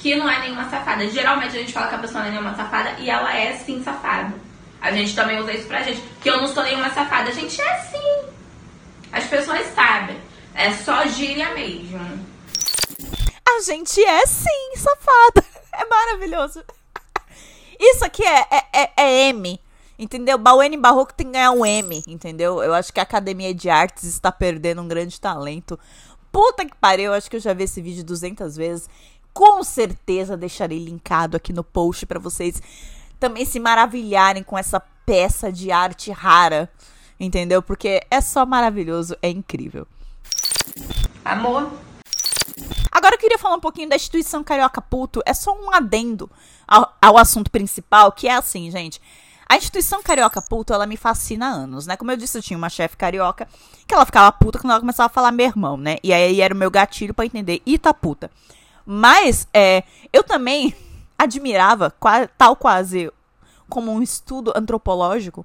que 0.00 0.16
não 0.16 0.28
é 0.28 0.40
nenhuma 0.40 0.68
safada. 0.68 1.06
Geralmente 1.08 1.56
a 1.56 1.60
gente 1.60 1.72
fala 1.72 1.88
que 1.88 1.94
a 1.94 1.98
pessoa 1.98 2.20
não 2.20 2.28
é 2.28 2.32
nenhuma 2.32 2.56
safada 2.56 2.96
e 2.98 3.10
ela 3.10 3.36
é 3.36 3.54
sim 3.54 3.82
safada. 3.82 4.34
A 4.80 4.90
gente 4.92 5.14
também 5.14 5.38
usa 5.38 5.52
isso 5.52 5.66
pra 5.66 5.82
gente. 5.82 6.02
Que 6.22 6.30
eu 6.30 6.38
não 6.38 6.48
sou 6.48 6.62
nenhuma 6.62 6.90
safada. 6.90 7.28
A 7.28 7.34
gente 7.34 7.60
é 7.60 7.78
sim. 7.80 8.28
As 9.12 9.24
pessoas 9.24 9.66
sabem. 9.74 10.16
É 10.54 10.72
só 10.72 11.06
gíria 11.06 11.50
mesmo. 11.54 12.00
A 13.46 13.62
gente 13.62 14.02
é 14.02 14.26
sim 14.26 14.76
safada. 14.76 15.44
É 15.72 15.84
maravilhoso. 15.84 16.64
Isso 17.78 18.04
aqui 18.04 18.24
é, 18.24 18.46
é, 18.50 18.66
é, 18.72 18.92
é 18.96 19.28
M. 19.28 19.58
Entendeu? 20.00 20.38
Bauene 20.38 20.78
Barroco 20.78 21.12
tem 21.12 21.26
que 21.26 21.32
ganhar 21.34 21.52
um 21.52 21.64
M, 21.64 22.02
entendeu? 22.08 22.62
Eu 22.62 22.72
acho 22.72 22.90
que 22.90 22.98
a 22.98 23.02
Academia 23.02 23.54
de 23.54 23.68
Artes 23.68 24.04
está 24.04 24.32
perdendo 24.32 24.80
um 24.80 24.88
grande 24.88 25.20
talento. 25.20 25.78
Puta 26.32 26.64
que 26.64 26.74
pariu, 26.74 27.06
eu 27.06 27.12
acho 27.12 27.28
que 27.28 27.36
eu 27.36 27.40
já 27.40 27.52
vi 27.52 27.64
esse 27.64 27.82
vídeo 27.82 28.02
200 28.02 28.56
vezes 28.56 28.88
com 29.32 29.62
certeza 29.62 30.36
deixarei 30.36 30.78
linkado 30.78 31.36
aqui 31.36 31.52
no 31.52 31.62
post 31.62 32.06
para 32.06 32.18
vocês 32.18 32.60
também 33.18 33.44
se 33.44 33.60
maravilharem 33.60 34.42
com 34.42 34.56
essa 34.56 34.80
peça 35.04 35.52
de 35.52 35.70
arte 35.70 36.10
rara, 36.10 36.70
entendeu? 37.18 37.62
Porque 37.62 38.00
é 38.10 38.20
só 38.20 38.46
maravilhoso, 38.46 39.16
é 39.20 39.28
incrível. 39.28 39.86
Amor. 41.24 41.70
Agora 42.90 43.14
eu 43.14 43.18
queria 43.18 43.38
falar 43.38 43.56
um 43.56 43.60
pouquinho 43.60 43.88
da 43.88 43.96
instituição 43.96 44.42
Carioca 44.42 44.80
Puto. 44.80 45.22
É 45.26 45.34
só 45.34 45.52
um 45.52 45.72
adendo 45.72 46.30
ao, 46.66 46.96
ao 47.00 47.18
assunto 47.18 47.50
principal, 47.50 48.10
que 48.12 48.26
é 48.26 48.34
assim, 48.34 48.70
gente. 48.70 49.00
A 49.50 49.56
instituição 49.56 50.00
Carioca 50.00 50.40
Puto, 50.40 50.72
ela 50.72 50.86
me 50.86 50.96
fascina 50.96 51.48
há 51.48 51.50
anos, 51.50 51.84
né? 51.84 51.96
Como 51.96 52.08
eu 52.08 52.16
disse, 52.16 52.38
eu 52.38 52.42
tinha 52.42 52.56
uma 52.56 52.68
chefe 52.68 52.96
carioca 52.96 53.48
que 53.84 53.92
ela 53.92 54.06
ficava 54.06 54.30
puta 54.30 54.60
quando 54.60 54.70
ela 54.70 54.78
começava 54.78 55.08
a 55.08 55.12
falar 55.12 55.32
meu 55.32 55.44
irmão, 55.44 55.76
né? 55.76 55.96
E 56.04 56.12
aí 56.12 56.40
era 56.40 56.54
o 56.54 56.56
meu 56.56 56.70
gatilho 56.70 57.12
para 57.12 57.26
entender, 57.26 57.60
e 57.66 57.76
tá 57.76 57.92
puta. 57.92 58.30
Mas 58.86 59.48
é, 59.52 59.82
eu 60.12 60.22
também 60.22 60.72
admirava, 61.18 61.92
tal 62.38 62.54
quase 62.54 63.12
como 63.68 63.90
um 63.90 64.00
estudo 64.00 64.52
antropológico, 64.54 65.44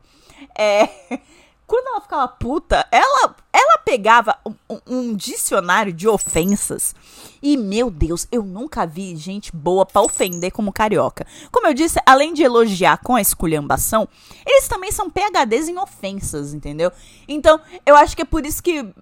é, 0.56 0.88
quando 1.68 1.88
ela 1.88 2.02
ficava 2.02 2.28
puta, 2.28 2.86
ela, 2.92 3.36
ela 3.52 3.78
pegava 3.80 4.38
um, 4.46 4.80
um, 4.88 5.16
dicionário 5.16 5.92
de 5.92 6.08
ofensas. 6.08 6.94
E, 7.42 7.58
meu 7.58 7.90
Deus, 7.90 8.28
eu 8.32 8.44
nunca 8.44 8.86
vi 8.86 9.16
gente 9.16 9.56
boa 9.56 9.86
para 9.86 10.02
ofender 10.02 10.52
como 10.52 10.72
carioca. 10.72 11.26
Como 11.52 11.68
eu 11.68 11.74
disse, 11.74 12.00
além 12.06 12.34
de 12.34 12.44
elogiar 12.44 12.98
com 12.98 13.16
a 13.16 13.22
esculhambação, 13.22 14.08
eles 14.46 14.68
também 14.68 14.92
são 14.92 15.10
PHDs 15.10 15.68
em 15.68 15.78
ofensas, 15.78 16.54
entendeu? 16.54 16.92
Então, 17.28 17.60
eu 17.86 17.96
acho 17.96 18.16
que 18.16 18.22
é 18.22 18.26
por 18.26 18.46
isso 18.46 18.62
que 18.62 18.82
uh, 18.82 18.94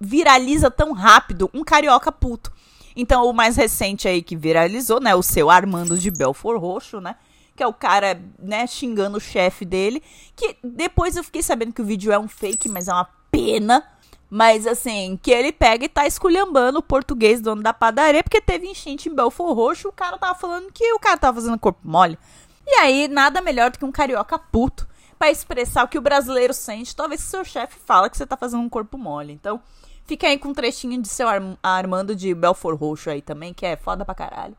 viraliza 0.00 0.70
tão 0.70 0.92
rápido 0.92 1.50
um 1.52 1.62
carioca 1.62 2.10
puto. 2.10 2.52
Então, 2.96 3.28
o 3.28 3.32
mais 3.32 3.56
recente 3.56 4.06
aí 4.06 4.22
que 4.22 4.36
viralizou, 4.36 5.00
né? 5.00 5.14
O 5.14 5.22
seu 5.22 5.50
Armando 5.50 5.96
de 5.96 6.10
Belfor 6.10 6.58
Roxo, 6.58 7.00
né? 7.00 7.16
Que 7.62 7.64
é 7.64 7.68
o 7.68 7.72
cara, 7.72 8.20
né, 8.40 8.66
xingando 8.66 9.18
o 9.18 9.20
chefe 9.20 9.64
dele. 9.64 10.02
Que 10.34 10.56
depois 10.64 11.16
eu 11.16 11.22
fiquei 11.22 11.44
sabendo 11.44 11.72
que 11.72 11.80
o 11.80 11.84
vídeo 11.84 12.10
é 12.10 12.18
um 12.18 12.26
fake, 12.26 12.68
mas 12.68 12.88
é 12.88 12.92
uma 12.92 13.08
pena. 13.30 13.86
Mas 14.28 14.66
assim, 14.66 15.16
que 15.22 15.30
ele 15.30 15.52
pega 15.52 15.84
e 15.84 15.88
tá 15.88 16.04
esculhambando 16.04 16.80
o 16.80 16.82
português 16.82 17.40
dono 17.40 17.62
da 17.62 17.72
padaria, 17.72 18.24
porque 18.24 18.40
teve 18.40 18.66
enchente 18.66 19.08
em 19.08 19.14
Belfor 19.14 19.54
Roxo, 19.54 19.88
o 19.88 19.92
cara 19.92 20.18
tava 20.18 20.36
falando 20.36 20.72
que 20.72 20.92
o 20.92 20.98
cara 20.98 21.16
tava 21.16 21.40
fazendo 21.40 21.56
corpo 21.56 21.78
mole. 21.84 22.18
E 22.66 22.74
aí, 22.80 23.06
nada 23.06 23.40
melhor 23.40 23.70
do 23.70 23.78
que 23.78 23.84
um 23.84 23.92
carioca 23.92 24.38
puto 24.40 24.88
para 25.16 25.30
expressar 25.30 25.84
o 25.84 25.88
que 25.88 25.98
o 25.98 26.02
brasileiro 26.02 26.52
sente, 26.52 26.96
talvez 26.96 27.22
que 27.22 27.30
seu 27.30 27.44
chefe 27.44 27.78
fala 27.78 28.10
que 28.10 28.16
você 28.16 28.26
tá 28.26 28.36
fazendo 28.36 28.62
um 28.62 28.68
corpo 28.68 28.98
mole. 28.98 29.32
Então, 29.32 29.60
fica 30.04 30.26
aí 30.26 30.36
com 30.36 30.48
um 30.48 30.54
trechinho 30.54 31.00
de 31.00 31.06
seu 31.06 31.28
Armando 31.62 32.16
de 32.16 32.34
Belfor 32.34 32.74
Roxo 32.74 33.08
aí 33.08 33.22
também, 33.22 33.54
que 33.54 33.64
é 33.64 33.76
foda 33.76 34.04
pra 34.04 34.16
caralho. 34.16 34.56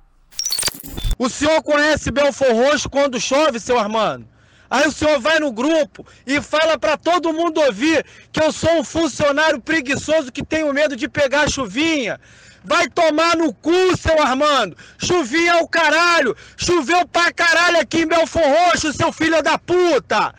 O 1.18 1.30
senhor 1.30 1.62
conhece 1.64 2.12
Belfor 2.12 2.52
Roxo 2.52 2.90
quando 2.90 3.20
chove, 3.20 3.60
seu 3.60 3.78
Armando? 3.78 4.28
Aí 4.70 4.88
o 4.88 4.92
senhor 4.92 5.20
vai 5.20 5.40
no 5.40 5.52
grupo 5.52 6.06
e 6.26 6.42
fala 6.42 6.80
para 6.80 6.98
todo 6.98 7.32
mundo 7.32 7.62
ouvir 7.62 8.04
que 8.32 8.42
eu 8.42 8.52
sou 8.52 8.80
um 8.80 8.84
funcionário 8.84 9.62
preguiçoso 9.62 10.32
que 10.32 10.44
tenho 10.44 10.74
medo 10.74 10.96
de 10.96 11.08
pegar 11.08 11.48
chuvinha. 11.48 12.20
Vai 12.64 12.88
tomar 12.90 13.36
no 13.36 13.54
cu, 13.54 13.96
seu 13.96 14.20
Armando. 14.22 14.76
Chuvinha 14.98 15.52
é 15.52 15.62
o 15.62 15.68
caralho. 15.68 16.36
Choveu 16.58 17.06
pra 17.08 17.32
caralho 17.32 17.80
aqui 17.80 18.02
em 18.02 18.08
Belfor 18.08 18.42
Roxo, 18.42 18.94
seu 18.94 19.12
filho 19.12 19.44
da 19.44 19.60
puta. 19.60 20.34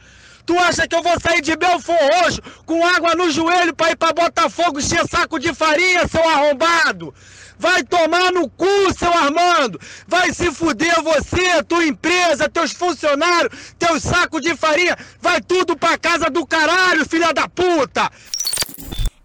Tu 0.47 0.59
acha 0.59 0.87
que 0.87 0.95
eu 0.95 1.03
vou 1.03 1.19
sair 1.21 1.41
de 1.41 1.57
Belfor 1.57 1.97
Roxo 1.97 2.43
com 2.67 2.87
água 2.87 3.15
no 3.15 3.31
joelho 3.31 3.75
pra 3.75 3.91
ir 3.91 3.97
pra 3.97 4.13
Botafogo 4.13 4.79
encher 4.79 5.07
saco 5.09 5.39
de 5.39 5.55
farinha, 5.55 6.07
seu 6.07 6.27
arrombado? 6.29 7.15
Vai 7.59 7.83
tomar 7.83 8.31
no 8.33 8.49
cu, 8.51 8.67
seu 8.99 9.13
Armando! 9.13 9.81
Vai 10.07 10.33
se 10.33 10.51
fuder 10.53 11.03
você, 11.03 11.63
tua 11.63 11.87
empresa, 11.87 12.49
teus 12.49 12.73
funcionários, 12.73 13.75
teus 13.79 14.03
sacos 14.03 14.43
de 14.43 14.55
farinha! 14.55 14.99
Vai 15.21 15.41
tudo 15.41 15.77
pra 15.77 15.97
casa 15.97 16.29
do 16.29 16.47
caralho, 16.47 17.09
filha 17.09 17.33
da 17.33 17.49
puta! 17.49 18.11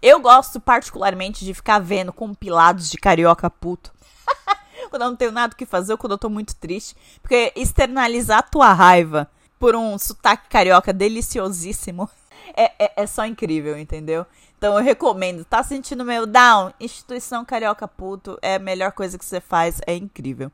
Eu 0.00 0.20
gosto 0.20 0.58
particularmente 0.58 1.44
de 1.44 1.52
ficar 1.52 1.80
vendo 1.80 2.12
compilados 2.12 2.88
de 2.88 2.96
carioca 2.96 3.50
puto. 3.50 3.92
quando 4.88 5.02
eu 5.02 5.10
não 5.10 5.16
tenho 5.16 5.32
nada 5.32 5.54
que 5.54 5.66
fazer 5.66 5.92
ou 5.92 5.98
quando 5.98 6.12
eu 6.12 6.18
tô 6.18 6.30
muito 6.30 6.54
triste. 6.56 6.96
Porque 7.20 7.52
externalizar 7.54 8.38
a 8.38 8.42
tua 8.42 8.72
raiva 8.72 9.28
por 9.60 9.76
um 9.76 9.98
sotaque 9.98 10.48
carioca 10.48 10.90
deliciosíssimo 10.90 12.08
é, 12.56 12.72
é, 12.78 12.92
é 12.96 13.06
só 13.06 13.26
incrível, 13.26 13.78
entendeu? 13.78 14.26
Então 14.56 14.76
eu 14.76 14.82
recomendo. 14.82 15.44
Tá 15.44 15.62
sentindo 15.62 16.04
meio 16.04 16.26
down? 16.26 16.72
Instituição 16.80 17.44
Carioca 17.44 17.86
Puto 17.86 18.38
é 18.42 18.56
a 18.56 18.58
melhor 18.58 18.92
coisa 18.92 19.18
que 19.18 19.24
você 19.24 19.40
faz. 19.40 19.80
É 19.86 19.94
incrível. 19.94 20.50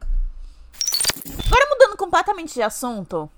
Agora 1.47 1.69
mudando 1.71 1.97
completamente 1.97 2.55
de 2.55 2.63
assunto. 2.63 3.31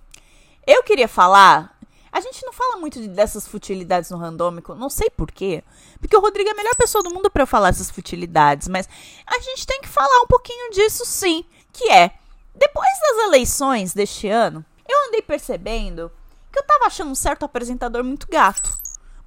Eu 0.66 0.82
queria 0.82 1.08
falar. 1.08 1.78
A 2.10 2.20
gente 2.20 2.44
não 2.44 2.52
fala 2.52 2.76
muito 2.78 3.06
dessas 3.08 3.46
futilidades 3.46 4.10
no 4.10 4.16
randômico, 4.16 4.74
não 4.74 4.88
sei 4.88 5.10
porquê. 5.10 5.62
Porque 6.00 6.16
o 6.16 6.20
Rodrigo 6.20 6.48
é 6.48 6.52
a 6.52 6.56
melhor 6.56 6.74
pessoa 6.74 7.04
do 7.04 7.12
mundo 7.12 7.30
para 7.30 7.46
falar 7.46 7.68
essas 7.68 7.90
futilidades, 7.90 8.66
mas 8.66 8.88
a 9.26 9.38
gente 9.40 9.66
tem 9.66 9.80
que 9.82 9.88
falar 9.88 10.22
um 10.22 10.26
pouquinho 10.26 10.70
disso 10.70 11.04
sim. 11.04 11.44
Que 11.70 11.90
é, 11.90 12.10
depois 12.54 12.88
das 13.00 13.26
eleições 13.26 13.92
deste 13.92 14.26
ano, 14.26 14.64
eu 14.88 15.08
andei 15.08 15.22
percebendo 15.22 16.10
que 16.50 16.58
eu 16.58 16.64
tava 16.64 16.86
achando 16.86 17.10
um 17.10 17.14
certo 17.14 17.44
apresentador 17.44 18.02
muito 18.02 18.26
gato. 18.28 18.76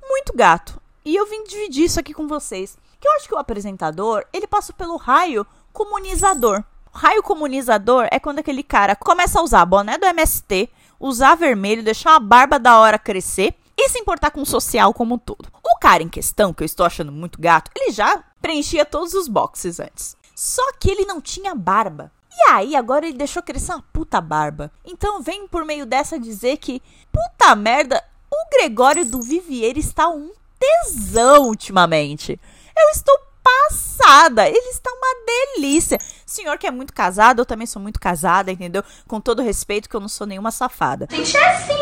Muito 0.02 0.34
gato. 0.36 0.82
E 1.06 1.16
eu 1.16 1.26
vim 1.28 1.44
dividir 1.44 1.86
isso 1.86 2.00
aqui 2.00 2.14
com 2.14 2.28
vocês. 2.28 2.78
Que 3.00 3.08
eu 3.08 3.14
acho 3.14 3.28
que 3.28 3.34
o 3.34 3.38
apresentador, 3.38 4.26
ele 4.34 4.48
passa 4.48 4.74
pelo 4.74 4.98
raio 4.98 5.46
comunizador. 5.72 6.64
O 6.94 6.98
raio 6.98 7.24
comunizador 7.24 8.08
é 8.12 8.20
quando 8.20 8.40
aquele 8.40 8.64
cara 8.64 8.96
começa 8.96 9.40
a 9.40 9.44
usar 9.44 9.66
boné 9.66 9.98
do 9.98 10.06
MST, 10.06 10.70
usar 11.00 11.36
vermelho, 11.36 11.84
deixar 11.84 12.16
a 12.16 12.20
barba 12.20 12.60
da 12.60 12.78
hora 12.80 13.00
crescer 13.00 13.56
e 13.78 13.90
se 13.90 14.00
importar 14.00 14.32
com 14.32 14.42
o 14.42 14.46
social 14.46 14.94
como 14.94 15.16
um 15.16 15.18
todo. 15.18 15.50
O 15.64 15.80
cara 15.80 16.04
em 16.04 16.10
questão, 16.10 16.54
que 16.54 16.62
eu 16.62 16.66
estou 16.66 16.86
achando 16.86 17.12
muito 17.12 17.40
gato, 17.40 17.72
ele 17.76 17.92
já 17.92 18.24
preenchia 18.42 18.86
todos 18.86 19.14
os 19.14 19.28
boxes 19.28 19.80
antes. 19.80 20.16
Só 20.36 20.74
que 20.74 20.90
ele 20.90 21.06
não 21.06 21.22
tinha 21.22 21.56
barba. 21.56 22.12
E 22.34 22.50
aí, 22.50 22.76
agora 22.76 23.06
ele 23.06 23.18
deixou 23.18 23.44
crescer 23.44 23.74
uma 23.74 23.84
puta 23.94 24.22
barba. 24.22 24.72
Então 24.86 25.22
vem 25.22 25.48
por 25.48 25.66
meio 25.66 25.86
dessa 25.86 26.20
dizer 26.20 26.58
que, 26.58 26.82
puta 27.12 27.56
merda, 27.56 28.04
o 28.32 28.50
Gregório 28.58 29.06
do 29.06 29.22
Vivier 29.22 29.78
está 29.78 30.08
um 30.08 30.32
tesão 30.58 31.48
ultimamente. 31.48 32.40
Eu 32.78 32.90
estou 32.92 33.18
passada. 33.44 34.48
Ele 34.48 34.70
está 34.70 34.90
uma 34.92 35.26
delícia. 35.26 35.98
Senhor 36.26 36.58
que 36.58 36.68
é 36.68 36.72
muito 36.72 36.94
casado, 36.94 37.40
eu 37.40 37.46
também 37.46 37.68
sou 37.68 37.82
muito 37.82 38.00
casada, 38.00 38.52
entendeu? 38.52 38.84
Com 39.08 39.20
todo 39.20 39.42
respeito, 39.42 39.90
que 39.90 39.96
eu 39.96 40.00
não 40.00 40.08
sou 40.08 40.26
nenhuma 40.26 40.52
safada. 40.52 41.08
Gente, 41.12 41.36
é 41.36 41.56
assim. 41.56 41.74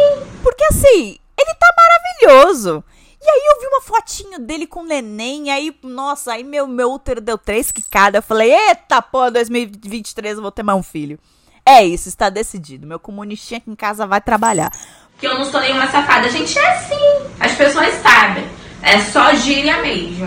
Porque 0.41 0.63
assim, 0.65 1.17
ele 1.37 1.55
tá 1.59 1.67
maravilhoso. 1.77 2.83
E 3.21 3.29
aí 3.29 3.41
eu 3.47 3.59
vi 3.59 3.67
uma 3.67 3.81
fotinho 3.81 4.39
dele 4.39 4.65
com 4.65 4.79
o 4.79 4.85
neném, 4.85 5.51
aí, 5.51 5.75
nossa, 5.83 6.33
aí 6.33 6.43
meu, 6.43 6.65
meu 6.65 6.93
útero 6.93 7.19
deu 7.19 7.37
três 7.37 7.71
quicadas. 7.71 8.19
Eu 8.19 8.23
falei, 8.23 8.51
eita, 8.51 9.01
pô, 9.01 9.29
2023 9.29 10.37
eu 10.37 10.41
vou 10.41 10.51
ter 10.51 10.63
mais 10.63 10.79
um 10.79 10.83
filho. 10.83 11.19
É 11.65 11.83
isso, 11.85 12.07
está 12.07 12.29
decidido. 12.29 12.87
Meu 12.87 12.99
comunistinha 12.99 13.57
aqui 13.57 13.69
em 13.69 13.75
casa 13.75 14.07
vai 14.07 14.21
trabalhar. 14.21 14.71
Que 15.19 15.27
eu 15.27 15.37
não 15.37 15.45
sou 15.45 15.59
nenhuma 15.59 15.85
safada. 15.91 16.29
Gente, 16.29 16.57
é 16.57 16.67
assim. 16.75 16.95
As 17.39 17.53
pessoas 17.53 17.93
sabem. 17.95 18.43
É 18.81 19.01
só 19.01 19.33
gíria 19.35 19.81
mesmo. 19.81 20.25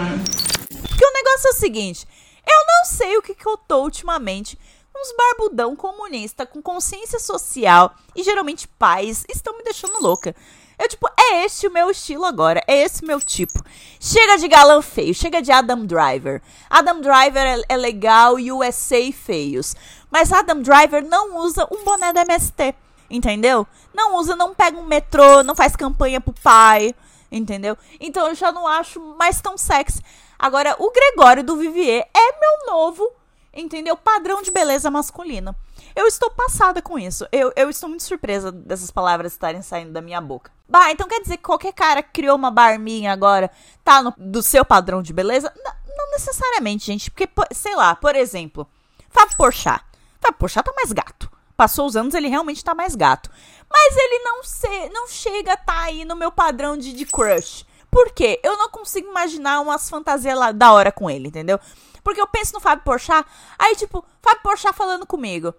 Porque 0.68 1.04
o 1.04 1.12
negócio 1.12 1.48
é 1.48 1.50
o 1.50 1.54
seguinte: 1.54 2.06
eu 2.46 2.66
não 2.66 2.84
sei 2.84 3.16
o 3.16 3.22
que, 3.22 3.34
que 3.34 3.48
eu 3.48 3.56
tô 3.56 3.82
ultimamente. 3.82 4.58
Uns 4.94 5.16
barbudão 5.16 5.74
comunista 5.74 6.44
com 6.44 6.60
consciência 6.60 7.18
social 7.18 7.94
e 8.14 8.22
geralmente 8.22 8.68
pais 8.68 9.24
estão 9.28 9.56
me 9.56 9.64
deixando 9.64 10.02
louca. 10.02 10.36
Eu, 10.78 10.88
tipo, 10.88 11.08
é 11.18 11.44
este 11.44 11.66
o 11.66 11.72
meu 11.72 11.90
estilo 11.90 12.24
agora, 12.24 12.62
é 12.66 12.82
esse 12.82 13.02
o 13.02 13.06
meu 13.06 13.20
tipo. 13.20 13.62
Chega 14.00 14.38
de 14.38 14.48
galã 14.48 14.82
feio, 14.82 15.14
chega 15.14 15.40
de 15.40 15.52
Adam 15.52 15.86
Driver. 15.86 16.42
Adam 16.68 17.00
Driver 17.00 17.42
é, 17.42 17.60
é 17.68 17.76
legal 17.76 18.38
e 18.38 18.50
USA 18.50 19.12
feios. 19.12 19.76
Mas 20.10 20.32
Adam 20.32 20.60
Driver 20.60 21.04
não 21.06 21.36
usa 21.38 21.66
um 21.70 21.84
boné 21.84 22.12
da 22.12 22.22
MST, 22.22 22.74
entendeu? 23.08 23.66
Não 23.94 24.16
usa, 24.16 24.34
não 24.34 24.54
pega 24.54 24.76
um 24.76 24.86
metrô, 24.86 25.42
não 25.42 25.54
faz 25.54 25.76
campanha 25.76 26.20
pro 26.20 26.34
pai 26.42 26.94
entendeu? 27.32 27.76
Então 27.98 28.28
eu 28.28 28.34
já 28.34 28.52
não 28.52 28.66
acho 28.66 29.00
mais 29.16 29.40
tão 29.40 29.56
sexy. 29.56 30.02
Agora, 30.38 30.76
o 30.78 30.90
Gregório 30.90 31.42
do 31.42 31.56
Vivier 31.56 32.08
é 32.14 32.38
meu 32.38 32.74
novo, 32.74 33.10
entendeu? 33.54 33.96
Padrão 33.96 34.42
de 34.42 34.50
beleza 34.50 34.90
masculina. 34.90 35.56
Eu 35.94 36.06
estou 36.06 36.30
passada 36.30 36.82
com 36.82 36.98
isso. 36.98 37.26
Eu, 37.32 37.52
eu 37.56 37.70
estou 37.70 37.88
muito 37.88 38.02
surpresa 38.02 38.50
dessas 38.52 38.90
palavras 38.90 39.32
estarem 39.32 39.62
saindo 39.62 39.92
da 39.92 40.00
minha 40.00 40.20
boca. 40.20 40.50
Bah, 40.72 40.90
então 40.90 41.06
quer 41.06 41.20
dizer 41.20 41.36
que 41.36 41.42
qualquer 41.42 41.74
cara 41.74 42.02
que 42.02 42.12
criou 42.14 42.34
uma 42.34 42.50
barminha 42.50 43.12
agora 43.12 43.50
tá 43.84 44.02
no, 44.02 44.14
do 44.16 44.42
seu 44.42 44.64
padrão 44.64 45.02
de 45.02 45.12
beleza? 45.12 45.52
N 45.54 45.72
não 45.94 46.10
necessariamente, 46.12 46.86
gente. 46.86 47.10
Porque, 47.10 47.28
sei 47.52 47.76
lá, 47.76 47.94
por 47.94 48.16
exemplo, 48.16 48.66
Fábio 49.10 49.36
Porchat. 49.36 49.84
Fábio 50.18 50.38
Porchat 50.38 50.64
tá 50.64 50.72
mais 50.74 50.90
gato. 50.90 51.30
Passou 51.54 51.84
os 51.84 51.94
anos, 51.94 52.14
ele 52.14 52.26
realmente 52.26 52.64
tá 52.64 52.74
mais 52.74 52.94
gato. 52.94 53.30
Mas 53.70 53.94
ele 53.98 54.24
não, 54.24 54.42
se, 54.42 54.88
não 54.88 55.06
chega 55.08 55.52
a 55.52 55.56
tá 55.58 55.78
aí 55.82 56.06
no 56.06 56.16
meu 56.16 56.32
padrão 56.32 56.74
de, 56.74 56.94
de 56.94 57.04
crush. 57.04 57.66
Por 57.90 58.10
quê? 58.10 58.40
Eu 58.42 58.56
não 58.56 58.70
consigo 58.70 59.10
imaginar 59.10 59.60
umas 59.60 59.90
fantasias 59.90 60.38
lá 60.38 60.52
da 60.52 60.72
hora 60.72 60.90
com 60.90 61.10
ele, 61.10 61.28
entendeu? 61.28 61.60
Porque 62.02 62.20
eu 62.22 62.26
penso 62.26 62.54
no 62.54 62.60
Fábio 62.60 62.82
Porchat, 62.82 63.28
aí 63.58 63.76
tipo, 63.76 64.02
Fábio 64.22 64.42
Porchat 64.42 64.74
falando 64.74 65.04
comigo. 65.04 65.54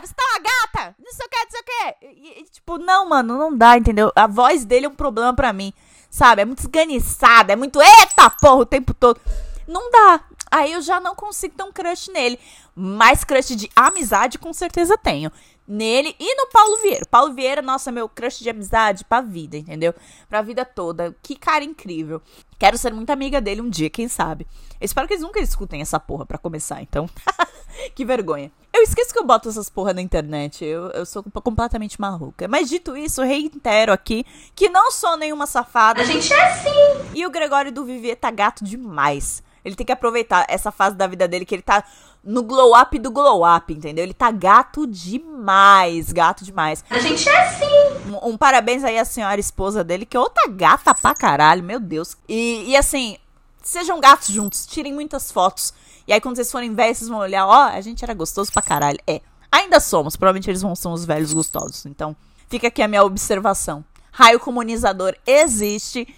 Você 0.00 0.14
tá 0.14 0.22
uma 0.30 0.38
gata? 0.38 0.96
Não 0.98 1.12
sei 1.12 1.26
o 1.26 1.28
que, 1.28 1.44
não 1.44 1.50
sei 1.50 1.60
o 1.60 1.64
que. 1.64 2.50
Tipo, 2.52 2.78
não, 2.78 3.08
mano, 3.08 3.38
não 3.38 3.56
dá, 3.56 3.76
entendeu? 3.76 4.10
A 4.14 4.26
voz 4.26 4.64
dele 4.64 4.86
é 4.86 4.88
um 4.88 4.94
problema 4.94 5.34
para 5.34 5.52
mim, 5.52 5.72
sabe? 6.10 6.42
É 6.42 6.44
muito 6.44 6.60
esganiçada, 6.60 7.52
é 7.52 7.56
muito 7.56 7.80
eita 7.80 8.30
porra 8.30 8.56
o 8.56 8.66
tempo 8.66 8.94
todo. 8.94 9.20
Não 9.66 9.90
dá. 9.90 10.20
Aí 10.50 10.72
eu 10.72 10.82
já 10.82 11.00
não 11.00 11.14
consigo 11.14 11.54
ter 11.56 11.62
um 11.62 11.72
crush 11.72 12.08
nele. 12.10 12.38
Mas 12.74 13.24
crush 13.24 13.54
de 13.54 13.70
amizade, 13.76 14.38
com 14.38 14.52
certeza 14.52 14.96
tenho 14.96 15.30
nele 15.66 16.14
e 16.18 16.34
no 16.36 16.48
Paulo 16.48 16.76
Vieira. 16.82 17.06
Paulo 17.10 17.32
Vieira, 17.32 17.62
nossa, 17.62 17.92
meu 17.92 18.08
crush 18.08 18.40
de 18.40 18.50
amizade 18.50 19.04
pra 19.04 19.20
vida, 19.20 19.56
entendeu? 19.56 19.94
Pra 20.28 20.42
vida 20.42 20.64
toda. 20.64 21.16
Que 21.22 21.36
cara 21.36 21.64
incrível. 21.64 22.20
Quero 22.58 22.76
ser 22.76 22.92
muito 22.92 23.10
amiga 23.10 23.40
dele 23.40 23.60
um 23.60 23.70
dia, 23.70 23.90
quem 23.90 24.08
sabe. 24.08 24.46
Eu 24.80 24.84
espero 24.84 25.06
que 25.06 25.14
eles 25.14 25.22
nunca 25.22 25.40
escutem 25.40 25.80
essa 25.80 25.98
porra 25.98 26.26
pra 26.26 26.38
começar, 26.38 26.82
então. 26.82 27.08
que 27.94 28.04
vergonha. 28.04 28.52
Eu 28.82 28.84
esqueço 28.84 29.12
que 29.12 29.18
eu 29.20 29.24
boto 29.24 29.48
essas 29.48 29.70
porra 29.70 29.94
na 29.94 30.02
internet. 30.02 30.64
Eu, 30.64 30.88
eu 30.88 31.06
sou 31.06 31.22
completamente 31.22 32.00
maluca. 32.00 32.48
Mas 32.48 32.68
dito 32.68 32.96
isso, 32.96 33.22
reitero 33.22 33.92
aqui 33.92 34.26
que 34.56 34.68
não 34.68 34.90
sou 34.90 35.16
nenhuma 35.16 35.46
safada. 35.46 36.02
A 36.02 36.04
gente 36.04 36.32
é 36.32 36.50
assim. 36.50 36.70
E 37.14 37.24
o 37.24 37.30
Gregório 37.30 37.70
do 37.70 37.84
Vivier 37.84 38.16
tá 38.16 38.28
gato 38.32 38.64
demais. 38.64 39.40
Ele 39.64 39.76
tem 39.76 39.86
que 39.86 39.92
aproveitar 39.92 40.46
essa 40.48 40.72
fase 40.72 40.96
da 40.96 41.06
vida 41.06 41.28
dele 41.28 41.44
que 41.44 41.54
ele 41.54 41.62
tá 41.62 41.84
no 42.24 42.42
glow 42.42 42.76
up 42.76 42.98
do 42.98 43.12
glow 43.12 43.44
up, 43.46 43.72
entendeu? 43.72 44.02
Ele 44.02 44.12
tá 44.12 44.32
gato 44.32 44.84
demais, 44.84 46.10
gato 46.10 46.44
demais. 46.44 46.84
A 46.90 46.98
gente 46.98 47.28
é 47.28 47.46
assim. 47.46 48.10
Um, 48.10 48.30
um 48.30 48.36
parabéns 48.36 48.82
aí 48.82 48.98
à 48.98 49.04
senhora 49.04 49.38
esposa 49.38 49.84
dele, 49.84 50.04
que 50.04 50.18
outra 50.18 50.48
gata 50.48 50.92
pra 50.92 51.14
caralho, 51.14 51.62
meu 51.62 51.78
Deus. 51.78 52.16
E, 52.28 52.64
e 52.66 52.76
assim, 52.76 53.16
sejam 53.62 54.00
gatos 54.00 54.26
juntos, 54.26 54.66
tirem 54.66 54.92
muitas 54.92 55.30
fotos. 55.30 55.72
E 56.06 56.12
aí 56.12 56.20
quando 56.20 56.36
vocês 56.36 56.50
forem 56.50 56.74
ver, 56.74 56.94
vocês 56.94 57.08
vão 57.08 57.18
olhar, 57.18 57.46
ó, 57.46 57.68
a 57.68 57.80
gente 57.80 58.04
era 58.04 58.14
gostoso 58.14 58.52
pra 58.52 58.62
caralho. 58.62 58.98
É, 59.06 59.20
Ainda 59.52 59.78
somos, 59.80 60.16
provavelmente 60.16 60.48
eles 60.48 60.62
vão 60.62 60.74
ser 60.74 60.88
os 60.88 61.04
velhos 61.04 61.34
gostosos. 61.34 61.84
Então, 61.84 62.16
fica 62.48 62.68
aqui 62.68 62.80
a 62.80 62.88
minha 62.88 63.04
observação. 63.04 63.84
Raio 64.10 64.40
comunizador 64.40 65.14
existe 65.26 66.08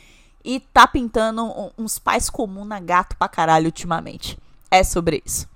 e 0.45 0.61
tá 0.61 0.87
pintando 0.87 1.73
uns 1.77 1.99
pais 1.99 2.31
comuns 2.31 2.69
na 2.69 2.79
gato 2.79 3.17
pra 3.17 3.29
caralho 3.29 3.67
ultimamente. 3.67 4.39
É 4.71 4.85
sobre 4.85 5.21
isso. 5.27 5.49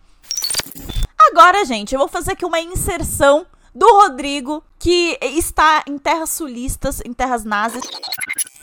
Agora, 1.30 1.64
gente, 1.64 1.94
eu 1.94 2.00
vou 2.00 2.08
fazer 2.08 2.32
aqui 2.32 2.44
uma 2.44 2.60
inserção 2.60 3.46
do 3.72 3.86
Rodrigo, 3.86 4.64
que 4.76 5.16
está 5.22 5.84
em 5.86 5.98
terras 5.98 6.30
sulistas, 6.30 7.00
em 7.04 7.12
terras 7.12 7.44
nazis. 7.44 7.84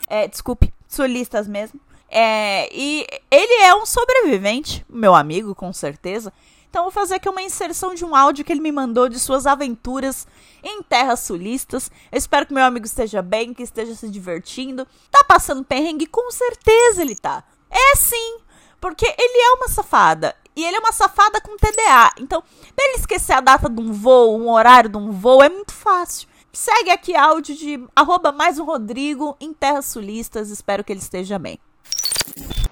É, 0.08 0.28
desculpe, 0.28 0.74
sulistas 0.86 1.48
mesmo. 1.48 1.80
É, 2.08 2.68
e 2.72 3.06
ele 3.30 3.62
é 3.64 3.74
um 3.74 3.84
sobrevivente, 3.84 4.84
meu 4.88 5.14
amigo, 5.14 5.54
com 5.54 5.72
certeza. 5.72 6.32
Então 6.68 6.84
vou 6.84 6.92
fazer 6.92 7.14
aqui 7.14 7.28
uma 7.28 7.42
inserção 7.42 7.94
de 7.94 8.04
um 8.04 8.14
áudio 8.14 8.44
que 8.44 8.52
ele 8.52 8.60
me 8.60 8.70
mandou 8.70 9.08
de 9.08 9.18
suas 9.18 9.46
aventuras 9.46 10.26
em 10.62 10.82
terras 10.82 11.20
sulistas. 11.20 11.90
Eu 12.12 12.18
espero 12.18 12.44
que 12.44 12.52
meu 12.52 12.64
amigo 12.64 12.84
esteja 12.84 13.22
bem, 13.22 13.54
que 13.54 13.62
esteja 13.62 13.94
se 13.94 14.10
divertindo. 14.10 14.86
Tá 15.10 15.24
passando 15.24 15.64
perrengue? 15.64 16.06
Com 16.06 16.30
certeza 16.30 17.00
ele 17.00 17.16
tá. 17.16 17.42
É 17.70 17.96
sim, 17.96 18.38
porque 18.80 19.06
ele 19.06 19.42
é 19.42 19.52
uma 19.54 19.68
safada. 19.68 20.34
E 20.54 20.64
ele 20.64 20.76
é 20.76 20.80
uma 20.80 20.92
safada 20.92 21.40
com 21.40 21.56
TDA. 21.56 22.12
Então, 22.18 22.42
pra 22.74 22.84
ele 22.84 22.98
esquecer 22.98 23.32
a 23.32 23.40
data 23.40 23.68
de 23.68 23.80
um 23.80 23.92
voo, 23.92 24.38
um 24.38 24.50
horário 24.50 24.88
de 24.90 24.96
um 24.96 25.12
voo, 25.12 25.42
é 25.42 25.48
muito 25.48 25.72
fácil. 25.72 26.28
Segue 26.52 26.90
aqui 26.90 27.14
áudio 27.14 27.54
de 27.54 27.86
arroba 27.94 28.32
mais 28.32 28.58
um 28.58 28.64
Rodrigo 28.64 29.36
em 29.38 29.52
Terras 29.52 29.86
Sulistas. 29.86 30.48
Espero 30.50 30.82
que 30.82 30.92
ele 30.92 31.00
esteja 31.00 31.38
bem. 31.38 31.58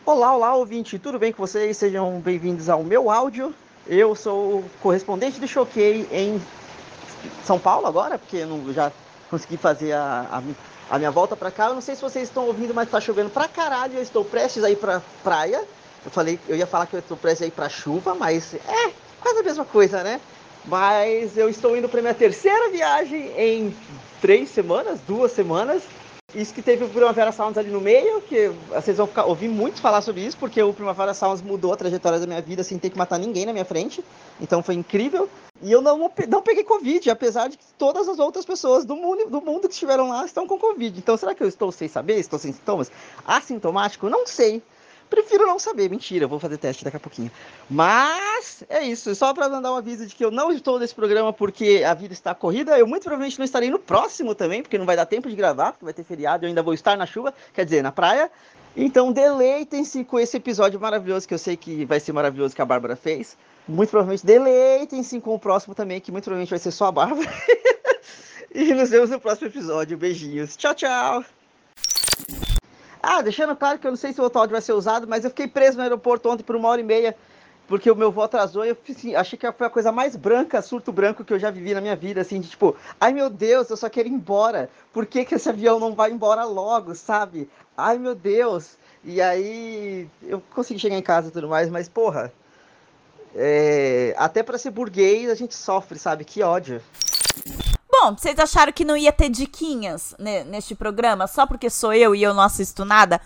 Olá, 0.06 0.36
olá, 0.36 0.54
ouvinte, 0.54 0.98
tudo 0.98 1.18
bem 1.18 1.32
com 1.32 1.46
vocês? 1.46 1.78
Sejam 1.78 2.20
bem-vindos 2.20 2.68
ao 2.68 2.84
meu 2.84 3.10
áudio. 3.10 3.54
Eu 3.86 4.14
sou 4.14 4.62
correspondente 4.82 5.40
do 5.40 5.48
Choquei 5.48 6.06
em 6.12 6.38
São 7.42 7.58
Paulo 7.58 7.86
agora, 7.86 8.18
porque 8.18 8.44
não, 8.44 8.70
já 8.74 8.92
consegui 9.30 9.56
fazer 9.56 9.92
a, 9.92 10.26
a, 10.30 10.94
a 10.94 10.98
minha 10.98 11.10
volta 11.10 11.34
para 11.34 11.50
cá. 11.50 11.68
Eu 11.68 11.74
não 11.74 11.80
sei 11.80 11.94
se 11.94 12.02
vocês 12.02 12.28
estão 12.28 12.44
ouvindo, 12.46 12.74
mas 12.74 12.90
tá 12.90 13.00
chovendo 13.00 13.30
pra 13.30 13.48
caralho. 13.48 13.94
Eu 13.94 14.02
estou 14.02 14.22
prestes 14.26 14.62
a 14.62 14.70
ir 14.70 14.76
pra 14.76 15.00
praia. 15.22 15.64
Eu 16.04 16.10
falei, 16.10 16.38
eu 16.50 16.54
ia 16.54 16.66
falar 16.66 16.84
que 16.84 16.96
eu 16.96 17.00
estou 17.00 17.16
prestes 17.16 17.44
a 17.44 17.46
ir 17.46 17.52
pra 17.52 17.70
chuva, 17.70 18.14
mas 18.14 18.52
é 18.52 18.92
quase 19.22 19.38
a 19.38 19.42
mesma 19.42 19.64
coisa, 19.64 20.02
né? 20.02 20.20
Mas 20.66 21.38
eu 21.38 21.48
estou 21.48 21.74
indo 21.78 21.88
para 21.88 22.02
minha 22.02 22.12
terceira 22.12 22.68
viagem 22.68 23.32
em 23.38 23.74
três 24.20 24.50
semanas, 24.50 25.00
duas 25.08 25.32
semanas. 25.32 25.82
Isso 26.34 26.52
que 26.52 26.62
teve 26.62 26.84
o 26.84 26.88
Primavera 26.88 27.30
Sounds 27.30 27.56
ali 27.56 27.70
no 27.70 27.80
meio, 27.80 28.20
que 28.22 28.50
vocês 28.68 28.96
vão 28.96 29.06
ficar, 29.06 29.24
ouvir 29.24 29.48
muito 29.48 29.80
falar 29.80 30.00
sobre 30.00 30.22
isso, 30.22 30.36
porque 30.36 30.60
o 30.60 30.72
Primavera 30.72 31.14
Sounds 31.14 31.40
mudou 31.40 31.72
a 31.72 31.76
trajetória 31.76 32.18
da 32.18 32.26
minha 32.26 32.42
vida 32.42 32.64
sem 32.64 32.76
ter 32.76 32.90
que 32.90 32.98
matar 32.98 33.18
ninguém 33.18 33.46
na 33.46 33.52
minha 33.52 33.64
frente. 33.64 34.04
Então 34.40 34.60
foi 34.60 34.74
incrível. 34.74 35.28
E 35.62 35.70
eu 35.70 35.80
não, 35.80 36.10
não 36.28 36.42
peguei 36.42 36.64
Covid, 36.64 37.08
apesar 37.08 37.48
de 37.48 37.56
que 37.56 37.64
todas 37.78 38.08
as 38.08 38.18
outras 38.18 38.44
pessoas 38.44 38.84
do 38.84 38.96
mundo, 38.96 39.30
do 39.30 39.40
mundo 39.40 39.68
que 39.68 39.74
estiveram 39.74 40.08
lá 40.08 40.24
estão 40.24 40.44
com 40.44 40.58
Covid. 40.58 40.98
Então 40.98 41.16
será 41.16 41.36
que 41.36 41.42
eu 41.42 41.48
estou 41.48 41.70
sem 41.70 41.86
saber? 41.86 42.18
Estou 42.18 42.38
sem 42.38 42.52
sintomas? 42.52 42.90
Assintomático? 43.24 44.08
Não 44.10 44.26
sei. 44.26 44.60
Prefiro 45.08 45.46
não 45.46 45.58
saber, 45.58 45.88
mentira, 45.90 46.26
vou 46.26 46.38
fazer 46.38 46.58
teste 46.58 46.84
daqui 46.84 46.96
a 46.96 47.00
pouquinho. 47.00 47.30
Mas 47.68 48.64
é 48.68 48.82
isso, 48.82 49.14
só 49.14 49.32
para 49.32 49.48
mandar 49.48 49.72
um 49.72 49.76
aviso 49.76 50.06
de 50.06 50.14
que 50.14 50.24
eu 50.24 50.30
não 50.30 50.50
estou 50.50 50.78
nesse 50.78 50.94
programa 50.94 51.32
porque 51.32 51.82
a 51.86 51.94
vida 51.94 52.12
está 52.12 52.34
corrida. 52.34 52.78
Eu 52.78 52.86
muito 52.86 53.02
provavelmente 53.02 53.38
não 53.38 53.44
estarei 53.44 53.70
no 53.70 53.78
próximo 53.78 54.34
também, 54.34 54.62
porque 54.62 54.78
não 54.78 54.86
vai 54.86 54.96
dar 54.96 55.06
tempo 55.06 55.28
de 55.28 55.36
gravar, 55.36 55.72
porque 55.72 55.84
vai 55.84 55.94
ter 55.94 56.04
feriado, 56.04 56.44
eu 56.44 56.48
ainda 56.48 56.62
vou 56.62 56.74
estar 56.74 56.96
na 56.96 57.06
chuva, 57.06 57.32
quer 57.52 57.64
dizer, 57.64 57.82
na 57.82 57.92
praia. 57.92 58.30
Então 58.76 59.12
deleitem-se 59.12 60.04
com 60.04 60.18
esse 60.18 60.36
episódio 60.36 60.80
maravilhoso 60.80 61.28
que 61.28 61.34
eu 61.34 61.38
sei 61.38 61.56
que 61.56 61.84
vai 61.84 62.00
ser 62.00 62.12
maravilhoso 62.12 62.54
que 62.54 62.62
a 62.62 62.66
Bárbara 62.66 62.96
fez. 62.96 63.36
Muito 63.68 63.90
provavelmente 63.90 64.26
deleitem-se 64.26 65.20
com 65.20 65.34
o 65.34 65.38
próximo 65.38 65.74
também, 65.74 66.00
que 66.00 66.10
muito 66.10 66.24
provavelmente 66.24 66.50
vai 66.50 66.58
ser 66.58 66.72
só 66.72 66.86
a 66.86 66.92
Bárbara. 66.92 67.30
e 68.52 68.74
nos 68.74 68.90
vemos 68.90 69.10
no 69.10 69.20
próximo 69.20 69.48
episódio. 69.48 69.96
Beijinhos. 69.96 70.56
Tchau, 70.56 70.74
tchau. 70.74 71.24
Ah, 73.06 73.20
deixando 73.20 73.54
claro 73.54 73.78
que 73.78 73.86
eu 73.86 73.90
não 73.90 73.98
sei 73.98 74.14
se 74.14 74.20
o 74.20 74.24
outro 74.24 74.38
áudio 74.38 74.52
vai 74.52 74.62
ser 74.62 74.72
usado, 74.72 75.06
mas 75.06 75.24
eu 75.24 75.30
fiquei 75.30 75.46
preso 75.46 75.76
no 75.76 75.82
aeroporto 75.82 76.30
ontem 76.30 76.42
por 76.42 76.56
uma 76.56 76.70
hora 76.70 76.80
e 76.80 76.84
meia, 76.84 77.14
porque 77.68 77.90
o 77.90 77.94
meu 77.94 78.10
voo 78.10 78.24
atrasou 78.24 78.64
e 78.64 78.70
eu 78.70 78.78
assim, 78.88 79.14
achei 79.14 79.38
que 79.38 79.50
foi 79.52 79.66
a 79.66 79.70
coisa 79.70 79.92
mais 79.92 80.16
branca, 80.16 80.62
surto 80.62 80.90
branco 80.90 81.22
que 81.22 81.32
eu 81.32 81.38
já 81.38 81.50
vivi 81.50 81.74
na 81.74 81.82
minha 81.82 81.94
vida, 81.94 82.22
assim, 82.22 82.40
de 82.40 82.48
tipo, 82.48 82.74
ai 82.98 83.12
meu 83.12 83.28
Deus, 83.28 83.68
eu 83.68 83.76
só 83.76 83.90
quero 83.90 84.08
ir 84.08 84.12
embora. 84.12 84.70
Por 84.90 85.04
que, 85.04 85.22
que 85.24 85.34
esse 85.34 85.48
avião 85.50 85.78
não 85.78 85.94
vai 85.94 86.10
embora 86.12 86.44
logo, 86.44 86.94
sabe? 86.94 87.48
Ai 87.76 87.98
meu 87.98 88.14
Deus. 88.14 88.78
E 89.04 89.20
aí 89.20 90.08
eu 90.22 90.42
consegui 90.54 90.80
chegar 90.80 90.96
em 90.96 91.02
casa 91.02 91.28
e 91.28 91.30
tudo 91.30 91.46
mais, 91.46 91.68
mas 91.68 91.90
porra, 91.90 92.32
é... 93.34 94.14
até 94.16 94.42
para 94.42 94.56
ser 94.56 94.70
burguês 94.70 95.28
a 95.28 95.34
gente 95.34 95.54
sofre, 95.54 95.98
sabe? 95.98 96.24
Que 96.24 96.42
ódio. 96.42 96.80
Bom, 98.04 98.14
vocês 98.18 98.38
acharam 98.38 98.70
que 98.70 98.84
não 98.84 98.98
ia 98.98 99.10
ter 99.10 99.30
diquinhas 99.30 100.14
neste 100.18 100.74
programa 100.74 101.26
só 101.26 101.46
porque 101.46 101.70
sou 101.70 101.90
eu 101.94 102.14
e 102.14 102.22
eu 102.22 102.34
não 102.34 102.42
assisto 102.42 102.84
nada? 102.84 103.18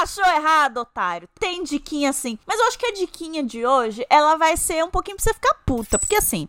Achou 0.00 0.24
errado, 0.24 0.76
otário. 0.76 1.28
Tem 1.40 1.64
diquinha 1.64 2.12
sim. 2.12 2.38
Mas 2.46 2.60
eu 2.60 2.66
acho 2.68 2.78
que 2.78 2.86
a 2.86 2.92
diquinha 2.92 3.42
de 3.42 3.66
hoje, 3.66 4.06
ela 4.08 4.36
vai 4.36 4.56
ser 4.56 4.84
um 4.84 4.90
pouquinho 4.90 5.16
pra 5.16 5.24
você 5.24 5.34
ficar 5.34 5.54
puta. 5.66 5.98
Porque 5.98 6.14
assim, 6.14 6.48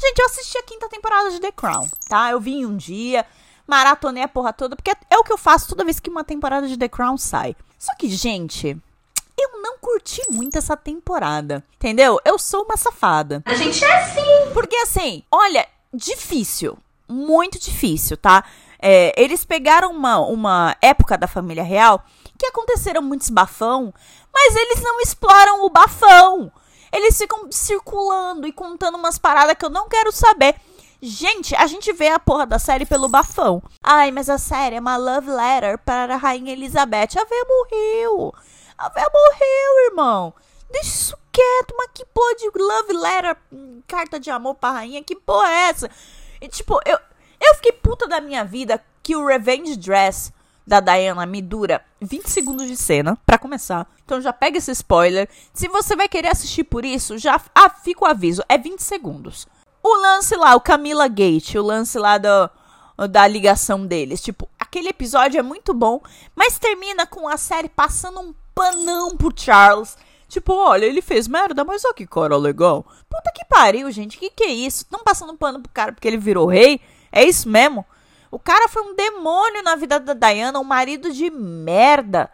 gente, 0.00 0.18
eu 0.18 0.24
assisti 0.24 0.56
a 0.56 0.62
quinta 0.62 0.88
temporada 0.88 1.30
de 1.30 1.40
The 1.40 1.52
Crown, 1.52 1.90
tá? 2.08 2.30
Eu 2.30 2.40
vim 2.40 2.64
um 2.64 2.74
dia, 2.74 3.26
maratonei 3.66 4.22
a 4.22 4.28
porra 4.28 4.54
toda, 4.54 4.74
porque 4.74 4.90
é 4.90 5.18
o 5.18 5.22
que 5.22 5.32
eu 5.34 5.38
faço 5.38 5.68
toda 5.68 5.84
vez 5.84 6.00
que 6.00 6.08
uma 6.08 6.24
temporada 6.24 6.66
de 6.66 6.78
The 6.78 6.88
Crown 6.88 7.18
sai. 7.18 7.54
Só 7.78 7.94
que, 7.96 8.08
gente, 8.08 8.78
eu 9.38 9.60
não 9.60 9.76
curti 9.76 10.22
muito 10.30 10.56
essa 10.56 10.74
temporada. 10.74 11.62
Entendeu? 11.74 12.18
Eu 12.24 12.38
sou 12.38 12.64
uma 12.64 12.78
safada. 12.78 13.42
A 13.44 13.52
gente 13.52 13.84
é 13.84 14.04
assim. 14.04 14.54
Porque 14.54 14.76
assim, 14.76 15.22
olha, 15.30 15.68
difícil 15.92 16.78
muito 17.10 17.58
difícil, 17.58 18.16
tá? 18.16 18.44
É, 18.80 19.12
eles 19.20 19.44
pegaram 19.44 19.90
uma, 19.90 20.18
uma 20.20 20.76
época 20.80 21.18
da 21.18 21.26
família 21.26 21.62
real 21.62 22.02
que 22.38 22.46
aconteceram 22.46 23.02
muitos 23.02 23.28
bafão, 23.28 23.92
mas 24.32 24.56
eles 24.56 24.82
não 24.82 25.00
exploram 25.00 25.64
o 25.64 25.70
bafão. 25.70 26.50
Eles 26.92 27.18
ficam 27.18 27.50
circulando 27.50 28.46
e 28.46 28.52
contando 28.52 28.96
umas 28.96 29.18
paradas 29.18 29.56
que 29.56 29.64
eu 29.64 29.70
não 29.70 29.88
quero 29.88 30.10
saber. 30.10 30.56
Gente, 31.02 31.54
a 31.54 31.66
gente 31.66 31.92
vê 31.92 32.08
a 32.08 32.18
porra 32.18 32.46
da 32.46 32.58
série 32.58 32.84
pelo 32.84 33.08
bafão. 33.08 33.62
Ai, 33.82 34.10
mas 34.10 34.28
a 34.28 34.38
série 34.38 34.76
é 34.76 34.80
uma 34.80 34.96
love 34.96 35.30
letter 35.30 35.78
para 35.78 36.14
a 36.14 36.18
Rainha 36.18 36.52
Elizabeth. 36.52 37.18
A 37.18 37.24
véia 37.24 37.46
morreu. 37.48 38.34
A 38.76 38.88
véia 38.88 39.08
morreu, 39.12 39.86
irmão. 39.90 40.34
Deixa 40.70 40.88
isso 40.88 41.16
quieto, 41.32 41.74
mas 41.76 41.90
que 41.94 42.04
porra 42.04 42.34
de 42.34 42.50
love 42.54 42.92
letter, 42.92 43.36
hum, 43.52 43.82
carta 43.86 44.20
de 44.20 44.30
amor 44.30 44.54
pra 44.56 44.72
rainha, 44.72 45.02
que 45.02 45.16
porra 45.16 45.48
é 45.48 45.68
essa? 45.70 45.90
E, 46.40 46.48
tipo, 46.48 46.80
eu, 46.86 46.98
eu 47.40 47.54
fiquei 47.56 47.72
puta 47.72 48.06
da 48.06 48.20
minha 48.20 48.44
vida 48.44 48.82
que 49.02 49.16
o 49.16 49.26
Revenge 49.26 49.76
Dress 49.76 50.32
da 50.66 50.78
Diana 50.78 51.26
me 51.26 51.42
dura 51.42 51.84
20 52.00 52.30
segundos 52.30 52.68
de 52.68 52.76
cena, 52.76 53.18
para 53.26 53.38
começar. 53.38 53.86
Então 54.04 54.20
já 54.20 54.32
pega 54.32 54.58
esse 54.58 54.70
spoiler. 54.70 55.28
Se 55.52 55.68
você 55.68 55.96
vai 55.96 56.08
querer 56.08 56.28
assistir 56.28 56.64
por 56.64 56.84
isso, 56.84 57.18
já 57.18 57.40
ah, 57.54 57.70
fica 57.70 58.04
o 58.04 58.08
aviso, 58.08 58.42
é 58.48 58.56
20 58.56 58.80
segundos. 58.80 59.48
O 59.82 59.96
lance 59.96 60.36
lá, 60.36 60.54
o 60.54 60.60
Camila 60.60 61.08
Gate, 61.08 61.54
o 61.56 61.62
lance 61.62 61.98
lá 61.98 62.18
do, 62.18 62.50
da 63.08 63.26
ligação 63.26 63.86
deles. 63.86 64.20
Tipo, 64.20 64.48
aquele 64.58 64.90
episódio 64.90 65.38
é 65.38 65.42
muito 65.42 65.74
bom, 65.74 66.00
mas 66.36 66.58
termina 66.58 67.06
com 67.06 67.26
a 67.26 67.36
série 67.36 67.68
passando 67.68 68.20
um 68.20 68.34
panão 68.54 69.16
pro 69.16 69.32
Charles 69.34 69.96
Tipo, 70.30 70.54
olha, 70.54 70.86
ele 70.86 71.02
fez 71.02 71.26
merda, 71.26 71.64
mas 71.64 71.84
olha 71.84 71.92
que 71.92 72.06
cara 72.06 72.36
legal. 72.36 72.86
Puta 73.08 73.32
que 73.34 73.44
pariu, 73.44 73.90
gente. 73.90 74.16
Que 74.16 74.30
que 74.30 74.44
é 74.44 74.52
isso? 74.52 74.86
Tão 74.86 75.00
passando 75.00 75.36
pano 75.36 75.60
pro 75.60 75.72
cara 75.72 75.92
porque 75.92 76.06
ele 76.06 76.16
virou 76.16 76.46
rei? 76.46 76.80
É 77.10 77.24
isso 77.24 77.48
mesmo? 77.48 77.84
O 78.30 78.38
cara 78.38 78.68
foi 78.68 78.80
um 78.82 78.94
demônio 78.94 79.60
na 79.64 79.74
vida 79.74 79.98
da 79.98 80.14
Diana, 80.14 80.60
um 80.60 80.64
marido 80.64 81.12
de 81.12 81.28
merda. 81.30 82.30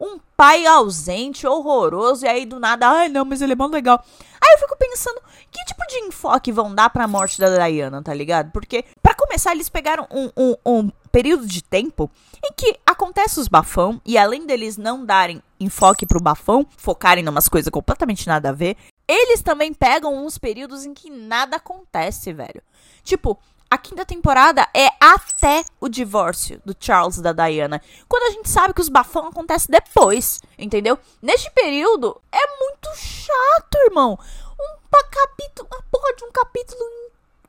Um 0.00 0.18
pai 0.34 0.64
ausente, 0.64 1.46
horroroso, 1.46 2.24
e 2.24 2.28
aí 2.28 2.46
do 2.46 2.58
nada, 2.58 2.88
ai 2.88 3.08
não, 3.10 3.26
mas 3.26 3.42
ele 3.42 3.52
é 3.52 3.56
bom 3.56 3.68
legal. 3.68 4.02
Aí 4.40 4.54
eu 4.54 4.58
fico 4.58 4.76
pensando, 4.76 5.20
que 5.50 5.64
tipo 5.66 5.86
de 5.86 5.96
enfoque 5.98 6.50
vão 6.50 6.74
dar 6.74 6.90
pra 6.90 7.06
morte 7.06 7.38
da 7.38 7.66
Diana, 7.66 8.02
tá 8.02 8.12
ligado? 8.12 8.50
Porque, 8.52 8.84
para 9.02 9.13
começar, 9.34 9.52
eles 9.52 9.68
pegaram 9.68 10.06
um, 10.12 10.30
um, 10.36 10.54
um 10.64 10.90
período 11.10 11.44
de 11.44 11.60
tempo 11.60 12.08
em 12.44 12.52
que 12.52 12.78
acontece 12.86 13.40
os 13.40 13.48
bafão, 13.48 14.00
e 14.04 14.16
além 14.16 14.46
deles 14.46 14.76
não 14.76 15.04
darem 15.04 15.42
enfoque 15.58 16.06
pro 16.06 16.22
bafão, 16.22 16.64
focarem 16.76 17.24
em 17.24 17.28
umas 17.28 17.48
coisas 17.48 17.68
completamente 17.68 18.28
nada 18.28 18.50
a 18.50 18.52
ver, 18.52 18.76
eles 19.08 19.42
também 19.42 19.74
pegam 19.74 20.24
uns 20.24 20.38
períodos 20.38 20.84
em 20.84 20.94
que 20.94 21.10
nada 21.10 21.56
acontece, 21.56 22.32
velho. 22.32 22.62
Tipo, 23.02 23.36
a 23.68 23.76
quinta 23.76 24.06
temporada 24.06 24.68
é 24.72 24.86
até 25.00 25.64
o 25.80 25.88
divórcio 25.88 26.62
do 26.64 26.76
Charles 26.78 27.16
e 27.16 27.22
da 27.22 27.32
Diana. 27.32 27.82
Quando 28.08 28.30
a 28.30 28.30
gente 28.30 28.48
sabe 28.48 28.72
que 28.72 28.80
os 28.80 28.88
bafão 28.88 29.26
acontecem 29.26 29.68
depois, 29.68 30.40
entendeu? 30.56 30.96
Neste 31.20 31.50
período 31.50 32.20
é 32.30 32.58
muito 32.60 32.88
chato, 32.96 33.74
irmão. 33.86 34.16
Um 34.60 34.84
capítulo, 35.10 35.68
uma 35.72 35.82
porra 35.90 36.14
de 36.14 36.24
um 36.24 36.30
capítulo 36.30 37.03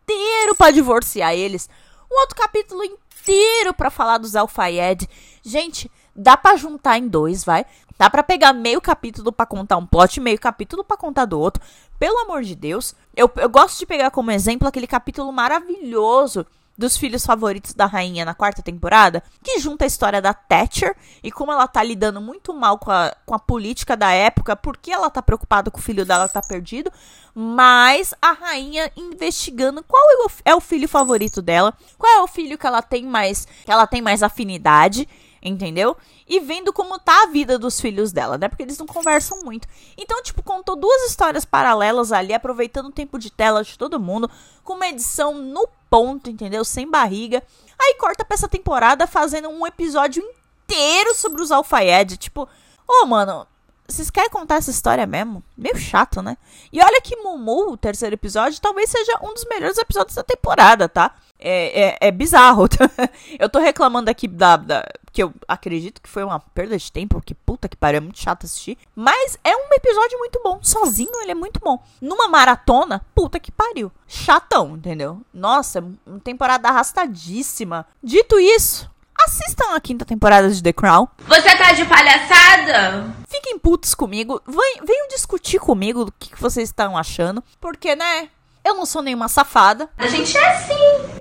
inteiro 0.05 0.55
para 0.55 0.71
divorciar 0.71 1.33
eles. 1.33 1.69
Um 2.11 2.19
outro 2.19 2.35
capítulo 2.35 2.83
inteiro 2.83 3.73
para 3.73 3.89
falar 3.89 4.17
dos 4.17 4.35
Alfayed. 4.35 5.09
Gente, 5.43 5.89
Dá 6.15 6.37
pra 6.37 6.55
juntar 6.55 6.97
em 6.97 7.07
dois, 7.07 7.43
vai. 7.43 7.65
Dá 7.97 8.09
pra 8.09 8.23
pegar 8.23 8.53
meio 8.53 8.79
capítulo 8.79 9.33
pra 9.33 9.45
contar 9.45 9.75
um 9.75 9.85
plot, 9.85 10.21
meio 10.21 10.39
capítulo 10.39 10.83
pra 10.83 10.95
contar 10.95 11.25
do 11.25 11.37
outro. 11.37 11.61
Pelo 11.99 12.19
amor 12.19 12.43
de 12.43 12.55
Deus. 12.55 12.95
Eu, 13.13 13.29
eu 13.35 13.49
gosto 13.49 13.79
de 13.79 13.85
pegar 13.85 14.11
como 14.11 14.31
exemplo 14.31 14.67
aquele 14.67 14.87
capítulo 14.87 15.31
maravilhoso 15.33 16.45
dos 16.77 16.97
filhos 16.97 17.25
favoritos 17.25 17.73
da 17.73 17.85
rainha 17.85 18.25
na 18.25 18.33
quarta 18.33 18.61
temporada, 18.61 19.23
que 19.43 19.59
junta 19.59 19.85
a 19.85 19.87
história 19.87 20.21
da 20.21 20.33
Thatcher 20.33 20.95
e 21.23 21.31
como 21.31 21.51
ela 21.51 21.67
tá 21.67 21.81
lidando 21.81 22.19
muito 22.19 22.53
mal 22.53 22.77
com 22.77 22.91
a, 22.91 23.15
com 23.25 23.33
a 23.33 23.39
política 23.39 23.95
da 23.95 24.11
época, 24.11 24.55
porque 24.55 24.91
ela 24.91 25.09
tá 25.09 25.21
preocupada 25.21 25.71
com 25.71 25.79
o 25.79 25.81
filho 25.81 26.05
dela 26.05 26.27
tá 26.27 26.41
perdido, 26.41 26.91
mas 27.33 28.13
a 28.21 28.31
rainha 28.31 28.91
investigando 28.95 29.83
qual 29.83 30.03
é 30.11 30.15
é 30.45 30.55
o 30.55 30.61
filho 30.61 30.87
favorito 30.87 31.41
dela, 31.41 31.73
qual 31.97 32.11
é 32.11 32.21
o 32.21 32.27
filho 32.27 32.57
que 32.57 32.65
ela 32.65 32.81
tem 32.81 33.05
mais, 33.05 33.45
que 33.45 33.71
ela 33.71 33.85
tem 33.85 34.01
mais 34.01 34.23
afinidade 34.23 35.07
entendeu? 35.49 35.95
E 36.27 36.39
vendo 36.39 36.73
como 36.73 36.97
tá 36.97 37.23
a 37.23 37.27
vida 37.27 37.59
dos 37.59 37.79
filhos 37.79 38.11
dela, 38.11 38.37
né? 38.37 38.49
Porque 38.49 38.63
eles 38.63 38.77
não 38.77 38.87
conversam 38.87 39.39
muito. 39.43 39.67
Então, 39.95 40.21
tipo, 40.23 40.41
contou 40.41 40.75
duas 40.75 41.09
histórias 41.09 41.45
paralelas 41.45 42.11
ali, 42.11 42.33
aproveitando 42.33 42.87
o 42.87 42.91
tempo 42.91 43.19
de 43.19 43.29
tela 43.31 43.63
de 43.63 43.77
todo 43.77 43.99
mundo, 43.99 44.29
com 44.63 44.73
uma 44.73 44.87
edição 44.87 45.35
no 45.35 45.67
ponto, 45.89 46.29
entendeu? 46.29 46.65
Sem 46.65 46.89
barriga. 46.89 47.43
Aí 47.79 47.95
corta 47.99 48.25
pra 48.25 48.33
essa 48.33 48.47
temporada 48.47 49.05
fazendo 49.05 49.49
um 49.49 49.67
episódio 49.67 50.23
inteiro 50.65 51.13
sobre 51.13 51.41
os 51.41 51.51
alfaiede, 51.51 52.17
tipo, 52.17 52.43
ô, 52.87 53.03
oh, 53.03 53.05
mano, 53.05 53.45
vocês 53.87 54.09
querem 54.09 54.31
contar 54.31 54.55
essa 54.55 54.71
história 54.71 55.05
mesmo? 55.05 55.43
Meio 55.55 55.77
chato, 55.77 56.21
né? 56.21 56.37
E 56.73 56.81
olha 56.81 56.99
que 57.01 57.15
Mumu, 57.17 57.71
o 57.71 57.77
terceiro 57.77 58.15
episódio, 58.15 58.59
talvez 58.59 58.89
seja 58.89 59.19
um 59.21 59.31
dos 59.33 59.45
melhores 59.45 59.77
episódios 59.77 60.15
da 60.15 60.23
temporada, 60.23 60.89
tá? 60.89 61.13
É, 61.39 61.81
é, 61.81 61.97
é 62.01 62.11
bizarro. 62.11 62.67
eu 63.37 63.49
tô 63.49 63.59
reclamando 63.59 64.09
aqui 64.09 64.27
da, 64.27 64.57
da, 64.57 64.85
Que 65.11 65.23
eu 65.23 65.33
acredito 65.47 66.01
que 66.01 66.09
foi 66.09 66.23
uma 66.23 66.39
perda 66.39 66.77
de 66.77 66.91
tempo, 66.91 67.21
que 67.21 67.33
puta 67.33 67.67
que 67.67 67.75
pariu, 67.75 67.97
é 67.97 68.01
muito 68.01 68.19
chato 68.19 68.45
assistir. 68.45 68.77
Mas 68.95 69.37
é 69.43 69.55
um 69.55 69.73
episódio 69.73 70.17
muito 70.19 70.39
bom. 70.43 70.59
Sozinho 70.61 71.21
ele 71.21 71.31
é 71.31 71.35
muito 71.35 71.59
bom. 71.59 71.81
Numa 72.01 72.27
maratona, 72.27 73.05
puta 73.13 73.39
que 73.39 73.51
pariu. 73.51 73.91
Chatão, 74.07 74.75
entendeu? 74.75 75.21
Nossa, 75.33 75.83
uma 76.05 76.19
temporada 76.19 76.69
arrastadíssima. 76.69 77.85
Dito 78.01 78.39
isso, 78.39 78.89
Assistam 79.17 79.73
a 79.73 79.79
quinta 79.79 80.05
temporada 80.05 80.49
de 80.49 80.61
The 80.61 80.73
Crown. 80.73 81.07
Você 81.19 81.57
tá 81.57 81.71
de 81.71 81.85
palhaçada? 81.85 83.15
Fiquem 83.27 83.57
putos 83.57 83.95
comigo. 83.95 84.41
Venham 84.45 85.07
discutir 85.07 85.57
comigo 85.57 86.03
o 86.03 86.11
que, 86.11 86.31
que 86.31 86.41
vocês 86.41 86.69
estão 86.69 86.97
achando. 86.97 87.43
Porque, 87.59 87.95
né? 87.95 88.29
Eu 88.65 88.73
não 88.73 88.85
sou 88.85 89.03
nenhuma 89.03 89.29
safada. 89.29 89.87
A 89.95 90.07
gente 90.07 90.35
é 90.35 90.55
assim. 90.55 90.73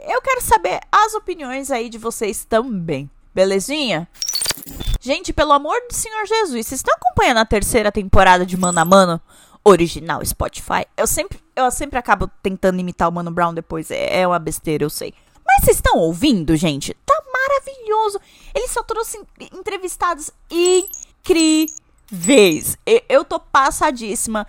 Eu 0.08 0.22
quero 0.22 0.40
saber 0.40 0.80
as 0.90 1.12
opiniões 1.12 1.70
aí 1.70 1.90
de 1.90 1.98
vocês 1.98 2.42
também. 2.46 3.10
Belezinha? 3.34 4.08
Gente, 4.98 5.30
pelo 5.30 5.52
amor 5.52 5.78
do 5.86 5.94
Senhor 5.94 6.24
Jesus, 6.24 6.66
vocês 6.66 6.78
estão 6.78 6.94
acompanhando 6.94 7.36
a 7.36 7.44
terceira 7.44 7.92
temporada 7.92 8.46
de 8.46 8.56
Mano 8.56 8.80
a 8.80 8.84
Mano? 8.86 9.20
Original 9.62 10.24
Spotify. 10.24 10.86
Eu 10.96 11.06
sempre, 11.06 11.38
eu 11.54 11.70
sempre 11.70 11.98
acabo 11.98 12.30
tentando 12.42 12.80
imitar 12.80 13.10
o 13.10 13.12
Mano 13.12 13.30
Brown 13.30 13.52
depois. 13.52 13.90
É, 13.90 14.22
é 14.22 14.26
uma 14.26 14.38
besteira, 14.38 14.82
eu 14.82 14.90
sei. 14.90 15.12
Mas 15.46 15.64
vocês 15.64 15.76
estão 15.76 15.98
ouvindo, 15.98 16.56
gente? 16.56 16.96
Tá 17.04 17.22
maravilhoso. 17.30 18.18
Ele 18.54 18.68
só 18.68 18.82
trouxe 18.82 19.20
entrevistados 19.52 20.30
incríveis. 20.50 21.83
Eu 23.08 23.24
tô 23.24 23.40
passadíssima. 23.40 24.46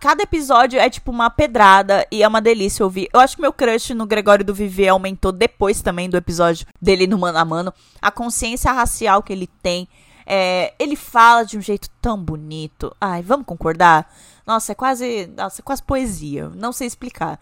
cada 0.00 0.22
episódio 0.22 0.78
é 0.78 0.90
tipo 0.90 1.10
uma 1.10 1.30
pedrada 1.30 2.06
e 2.10 2.22
é 2.22 2.28
uma 2.28 2.40
delícia 2.40 2.84
ouvir. 2.84 3.08
Eu 3.12 3.20
acho 3.20 3.36
que 3.36 3.42
meu 3.42 3.52
crush 3.52 3.94
no 3.94 4.06
Gregório 4.06 4.44
do 4.44 4.54
Viver 4.54 4.88
aumentou 4.88 5.32
depois 5.32 5.80
também 5.80 6.10
do 6.10 6.16
episódio 6.16 6.66
dele 6.80 7.06
no 7.06 7.18
Mano 7.18 7.38
a 7.38 7.44
Mano. 7.44 7.74
A 8.02 8.10
consciência 8.10 8.72
racial 8.72 9.22
que 9.22 9.32
ele 9.32 9.46
tem. 9.62 9.88
É, 10.26 10.74
ele 10.78 10.96
fala 10.96 11.44
de 11.44 11.56
um 11.56 11.60
jeito 11.60 11.88
tão 12.02 12.18
bonito. 12.18 12.94
Ai, 13.00 13.22
vamos 13.22 13.46
concordar? 13.46 14.12
Nossa, 14.44 14.72
é 14.72 14.74
quase, 14.74 15.30
nossa, 15.36 15.60
é 15.60 15.64
quase 15.64 15.82
poesia. 15.82 16.48
Não 16.54 16.72
sei 16.72 16.86
explicar. 16.86 17.38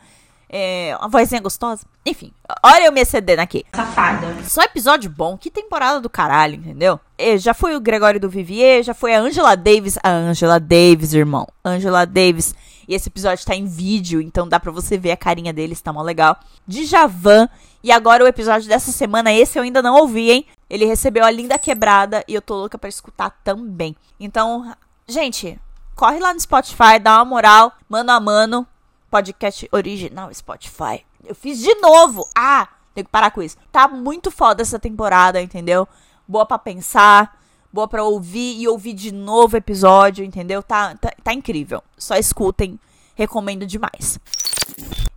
É, 0.57 0.97
uma 1.01 1.09
vozinha 1.09 1.41
gostosa. 1.41 1.85
Enfim, 2.07 2.33
olha 2.63 2.85
eu 2.85 2.93
me 2.93 3.01
excedendo 3.01 3.43
aqui. 3.43 3.65
Safada. 3.75 4.37
Só 4.45 4.63
episódio 4.63 5.11
bom. 5.11 5.37
Que 5.37 5.51
temporada 5.51 6.01
do 6.01 6.09
caralho, 6.09 6.55
entendeu? 6.55 7.01
Já 7.39 7.53
foi 7.53 7.75
o 7.75 7.81
Gregório 7.81 8.21
do 8.21 8.31
Vivier, 8.31 8.85
já 8.85 8.95
foi 8.95 9.17
a 9.17 9.21
Angela 9.21 9.57
Davis. 9.57 9.99
A 10.01 10.11
Angela 10.11 10.61
Davis, 10.61 11.13
irmão. 11.13 11.49
Angela 11.65 12.07
Davis. 12.07 12.55
E 12.87 12.95
esse 12.95 13.09
episódio 13.09 13.45
tá 13.45 13.57
em 13.57 13.67
vídeo, 13.67 14.21
então 14.21 14.47
dá 14.47 14.61
pra 14.61 14.71
você 14.71 14.97
ver 14.97 15.11
a 15.11 15.17
carinha 15.17 15.53
deles, 15.53 15.81
tá 15.81 15.93
mó 15.93 16.03
legal. 16.03 16.37
De 16.65 16.85
Javan. 16.85 17.49
E 17.83 17.91
agora 17.91 18.23
o 18.23 18.29
episódio 18.29 18.69
dessa 18.69 18.93
semana, 18.93 19.33
esse 19.33 19.59
eu 19.59 19.63
ainda 19.65 19.83
não 19.83 19.97
ouvi, 19.97 20.31
hein? 20.31 20.47
Ele 20.71 20.85
recebeu 20.85 21.25
a 21.25 21.33
linda 21.33 21.59
quebrada 21.59 22.23
e 22.29 22.35
eu 22.35 22.41
tô 22.41 22.55
louca 22.55 22.79
pra 22.79 22.89
escutar 22.89 23.31
também. 23.43 23.97
Então, 24.21 24.73
gente, 25.09 25.59
corre 25.97 26.21
lá 26.21 26.33
no 26.33 26.39
Spotify, 26.39 27.01
dá 27.03 27.17
uma 27.17 27.25
moral, 27.25 27.73
mano 27.89 28.13
a 28.13 28.21
mano 28.21 28.69
podcast 29.15 29.69
original 29.71 30.35
Spotify. 30.35 31.05
Eu 31.25 31.37
fiz 31.37 31.61
de 31.61 31.73
novo. 31.77 32.29
Ah, 32.35 32.67
tenho 32.93 33.05
que 33.05 33.13
parar 33.13 33.31
com 33.31 33.41
isso. 33.41 33.57
Tá 33.71 33.87
muito 33.87 34.29
foda 34.29 34.61
essa 34.61 34.77
temporada, 34.77 35.41
entendeu? 35.41 35.87
Boa 36.27 36.45
para 36.45 36.59
pensar, 36.59 37.41
boa 37.73 37.87
para 37.87 38.03
ouvir 38.03 38.61
e 38.61 38.67
ouvir 38.67 38.93
de 38.93 39.13
novo 39.13 39.57
episódio, 39.57 40.25
entendeu? 40.25 40.65
Tá, 40.65 40.97
tá, 40.97 41.13
tá 41.23 41.33
incrível. 41.33 41.81
Só 41.97 42.17
escutem, 42.17 42.77
recomendo 43.15 43.65
demais. 43.65 44.19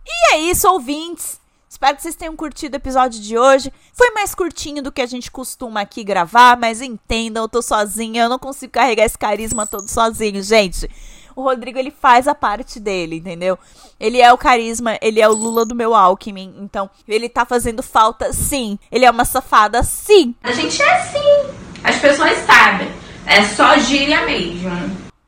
E 0.06 0.34
é 0.34 0.38
isso, 0.42 0.68
ouvintes. 0.68 1.40
Espero 1.68 1.96
que 1.96 2.02
vocês 2.02 2.14
tenham 2.14 2.36
curtido 2.36 2.74
o 2.74 2.76
episódio 2.76 3.20
de 3.20 3.36
hoje. 3.36 3.72
Foi 3.92 4.12
mais 4.12 4.32
curtinho 4.32 4.80
do 4.80 4.92
que 4.92 5.02
a 5.02 5.06
gente 5.06 5.28
costuma 5.28 5.80
aqui 5.80 6.04
gravar, 6.04 6.56
mas 6.56 6.80
entendam, 6.80 7.42
eu 7.42 7.48
tô 7.48 7.60
sozinha, 7.60 8.22
eu 8.22 8.28
não 8.28 8.38
consigo 8.38 8.74
carregar 8.74 9.04
esse 9.04 9.18
carisma 9.18 9.66
todo 9.66 9.88
sozinho, 9.88 10.40
gente 10.40 10.88
o 11.38 11.42
Rodrigo 11.42 11.78
ele 11.78 11.92
faz 11.92 12.26
a 12.26 12.34
parte 12.34 12.80
dele, 12.80 13.18
entendeu? 13.18 13.56
Ele 14.00 14.20
é 14.20 14.32
o 14.32 14.36
carisma, 14.36 14.98
ele 15.00 15.20
é 15.20 15.28
o 15.28 15.32
Lula 15.32 15.64
do 15.64 15.72
meu 15.72 15.94
Alckmin, 15.94 16.52
então 16.58 16.90
ele 17.06 17.28
tá 17.28 17.44
fazendo 17.44 17.80
falta 17.80 18.32
sim. 18.32 18.76
Ele 18.90 19.04
é 19.04 19.10
uma 19.10 19.24
safada 19.24 19.84
sim. 19.84 20.34
A 20.42 20.50
gente 20.50 20.82
é 20.82 20.98
assim. 20.98 21.46
As 21.84 21.96
pessoas 22.00 22.36
sabem. 22.38 22.90
É 23.24 23.44
só 23.44 23.78
gíria 23.78 24.26
mesmo. 24.26 24.68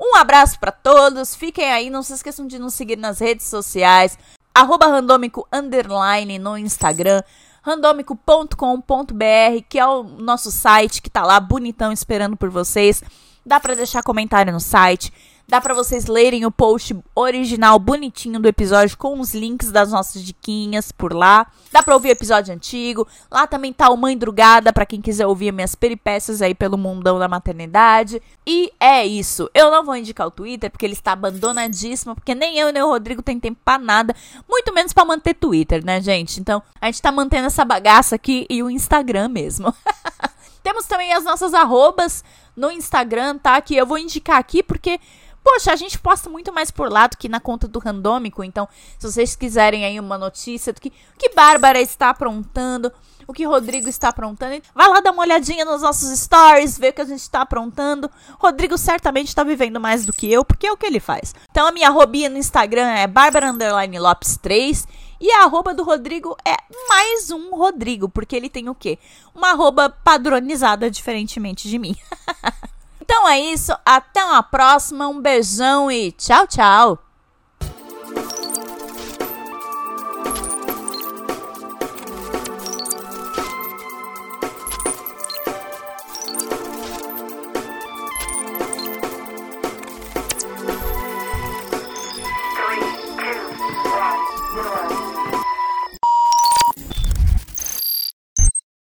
Um 0.00 0.16
abraço 0.16 0.58
para 0.58 0.72
todos, 0.72 1.36
fiquem 1.36 1.70
aí, 1.70 1.90
não 1.90 2.02
se 2.02 2.12
esqueçam 2.12 2.44
de 2.44 2.58
nos 2.58 2.74
seguir 2.74 2.98
nas 2.98 3.20
redes 3.20 3.46
sociais, 3.46 4.18
arroba 4.52 4.86
randômico 4.86 5.46
underline 5.52 6.40
no 6.40 6.58
Instagram, 6.58 7.22
randômico.com.br, 7.62 9.62
que 9.68 9.78
é 9.78 9.86
o 9.86 10.02
nosso 10.02 10.50
site 10.50 11.00
que 11.00 11.10
tá 11.10 11.22
lá 11.22 11.38
bonitão 11.38 11.92
esperando 11.92 12.36
por 12.36 12.50
vocês. 12.50 13.00
Dá 13.46 13.60
para 13.60 13.76
deixar 13.76 14.02
comentário 14.02 14.52
no 14.52 14.60
site. 14.60 15.12
Dá 15.50 15.60
para 15.60 15.74
vocês 15.74 16.06
lerem 16.06 16.46
o 16.46 16.50
post 16.52 16.96
original 17.12 17.76
bonitinho 17.76 18.38
do 18.38 18.46
episódio 18.46 18.96
com 18.96 19.18
os 19.18 19.34
links 19.34 19.72
das 19.72 19.90
nossas 19.90 20.22
diquinhas 20.22 20.92
por 20.92 21.12
lá. 21.12 21.44
Dá 21.72 21.82
para 21.82 21.92
ouvir 21.92 22.10
o 22.10 22.12
episódio 22.12 22.54
antigo. 22.54 23.04
Lá 23.28 23.48
também 23.48 23.72
tá 23.72 23.90
o 23.90 23.96
Mãe 23.96 24.16
Drugada 24.16 24.72
para 24.72 24.86
quem 24.86 25.00
quiser 25.00 25.26
ouvir 25.26 25.52
minhas 25.52 25.74
peripécias 25.74 26.40
aí 26.40 26.54
pelo 26.54 26.78
mundão 26.78 27.18
da 27.18 27.26
maternidade. 27.26 28.22
E 28.46 28.72
é 28.78 29.04
isso. 29.04 29.50
Eu 29.52 29.72
não 29.72 29.84
vou 29.84 29.96
indicar 29.96 30.28
o 30.28 30.30
Twitter 30.30 30.70
porque 30.70 30.86
ele 30.86 30.92
está 30.92 31.10
abandonadíssimo, 31.14 32.14
porque 32.14 32.32
nem 32.32 32.56
eu 32.56 32.72
nem 32.72 32.84
o 32.84 32.86
Rodrigo 32.86 33.20
tem 33.20 33.40
tempo 33.40 33.58
para 33.64 33.82
nada, 33.82 34.14
muito 34.48 34.72
menos 34.72 34.92
para 34.92 35.04
manter 35.04 35.34
Twitter, 35.34 35.84
né, 35.84 36.00
gente? 36.00 36.38
Então, 36.38 36.62
a 36.80 36.86
gente 36.86 37.02
tá 37.02 37.10
mantendo 37.10 37.48
essa 37.48 37.64
bagaça 37.64 38.14
aqui 38.14 38.46
e 38.48 38.62
o 38.62 38.70
Instagram 38.70 39.26
mesmo. 39.26 39.74
Temos 40.62 40.86
também 40.86 41.12
as 41.12 41.24
nossas 41.24 41.54
arrobas 41.54 42.22
no 42.54 42.70
Instagram, 42.70 43.38
tá? 43.38 43.60
Que 43.60 43.74
eu 43.74 43.86
vou 43.86 43.98
indicar 43.98 44.38
aqui 44.38 44.62
porque 44.62 45.00
Poxa, 45.42 45.72
a 45.72 45.76
gente 45.76 45.98
posta 45.98 46.28
muito 46.28 46.52
mais 46.52 46.70
por 46.70 46.90
lá 46.90 47.06
do 47.06 47.16
que 47.16 47.28
na 47.28 47.40
conta 47.40 47.66
do 47.66 47.78
Randômico. 47.78 48.44
Então, 48.44 48.68
se 48.98 49.10
vocês 49.10 49.34
quiserem 49.34 49.84
aí 49.84 49.98
uma 49.98 50.18
notícia 50.18 50.72
do 50.72 50.80
que, 50.80 50.92
que 51.18 51.30
Bárbara 51.34 51.80
está 51.80 52.10
aprontando, 52.10 52.92
o 53.26 53.32
que 53.32 53.44
Rodrigo 53.44 53.88
está 53.88 54.08
aprontando, 54.08 54.60
vai 54.74 54.88
lá 54.88 55.00
dar 55.00 55.12
uma 55.12 55.22
olhadinha 55.22 55.64
nos 55.64 55.82
nossos 55.82 56.16
stories, 56.18 56.76
ver 56.76 56.90
o 56.90 56.92
que 56.92 57.00
a 57.00 57.06
gente 57.06 57.20
está 57.20 57.40
aprontando. 57.42 58.10
Rodrigo 58.38 58.76
certamente 58.76 59.28
está 59.28 59.42
vivendo 59.42 59.80
mais 59.80 60.04
do 60.04 60.12
que 60.12 60.30
eu, 60.30 60.44
porque 60.44 60.66
é 60.66 60.72
o 60.72 60.76
que 60.76 60.86
ele 60.86 61.00
faz. 61.00 61.34
Então, 61.50 61.66
a 61.66 61.72
minha 61.72 61.88
arrobinha 61.88 62.28
no 62.28 62.36
Instagram 62.36 62.88
é 62.88 63.06
Bárbara 63.06 63.50
Lopes 63.98 64.36
3. 64.36 64.86
E 65.22 65.30
a 65.32 65.44
arroba 65.44 65.74
do 65.74 65.84
Rodrigo 65.84 66.34
é 66.46 66.56
mais 66.88 67.30
um 67.30 67.54
Rodrigo, 67.54 68.08
porque 68.08 68.34
ele 68.34 68.48
tem 68.48 68.70
o 68.70 68.74
quê? 68.74 68.98
Uma 69.34 69.50
arroba 69.50 69.90
padronizada 69.90 70.90
diferentemente 70.90 71.68
de 71.68 71.78
mim. 71.78 71.94
Então 73.12 73.28
é 73.28 73.40
isso, 73.40 73.76
até 73.84 74.24
uma 74.24 74.40
próxima, 74.40 75.08
um 75.08 75.20
beijão 75.20 75.90
e 75.90 76.12
tchau, 76.12 76.46
tchau! 76.46 77.09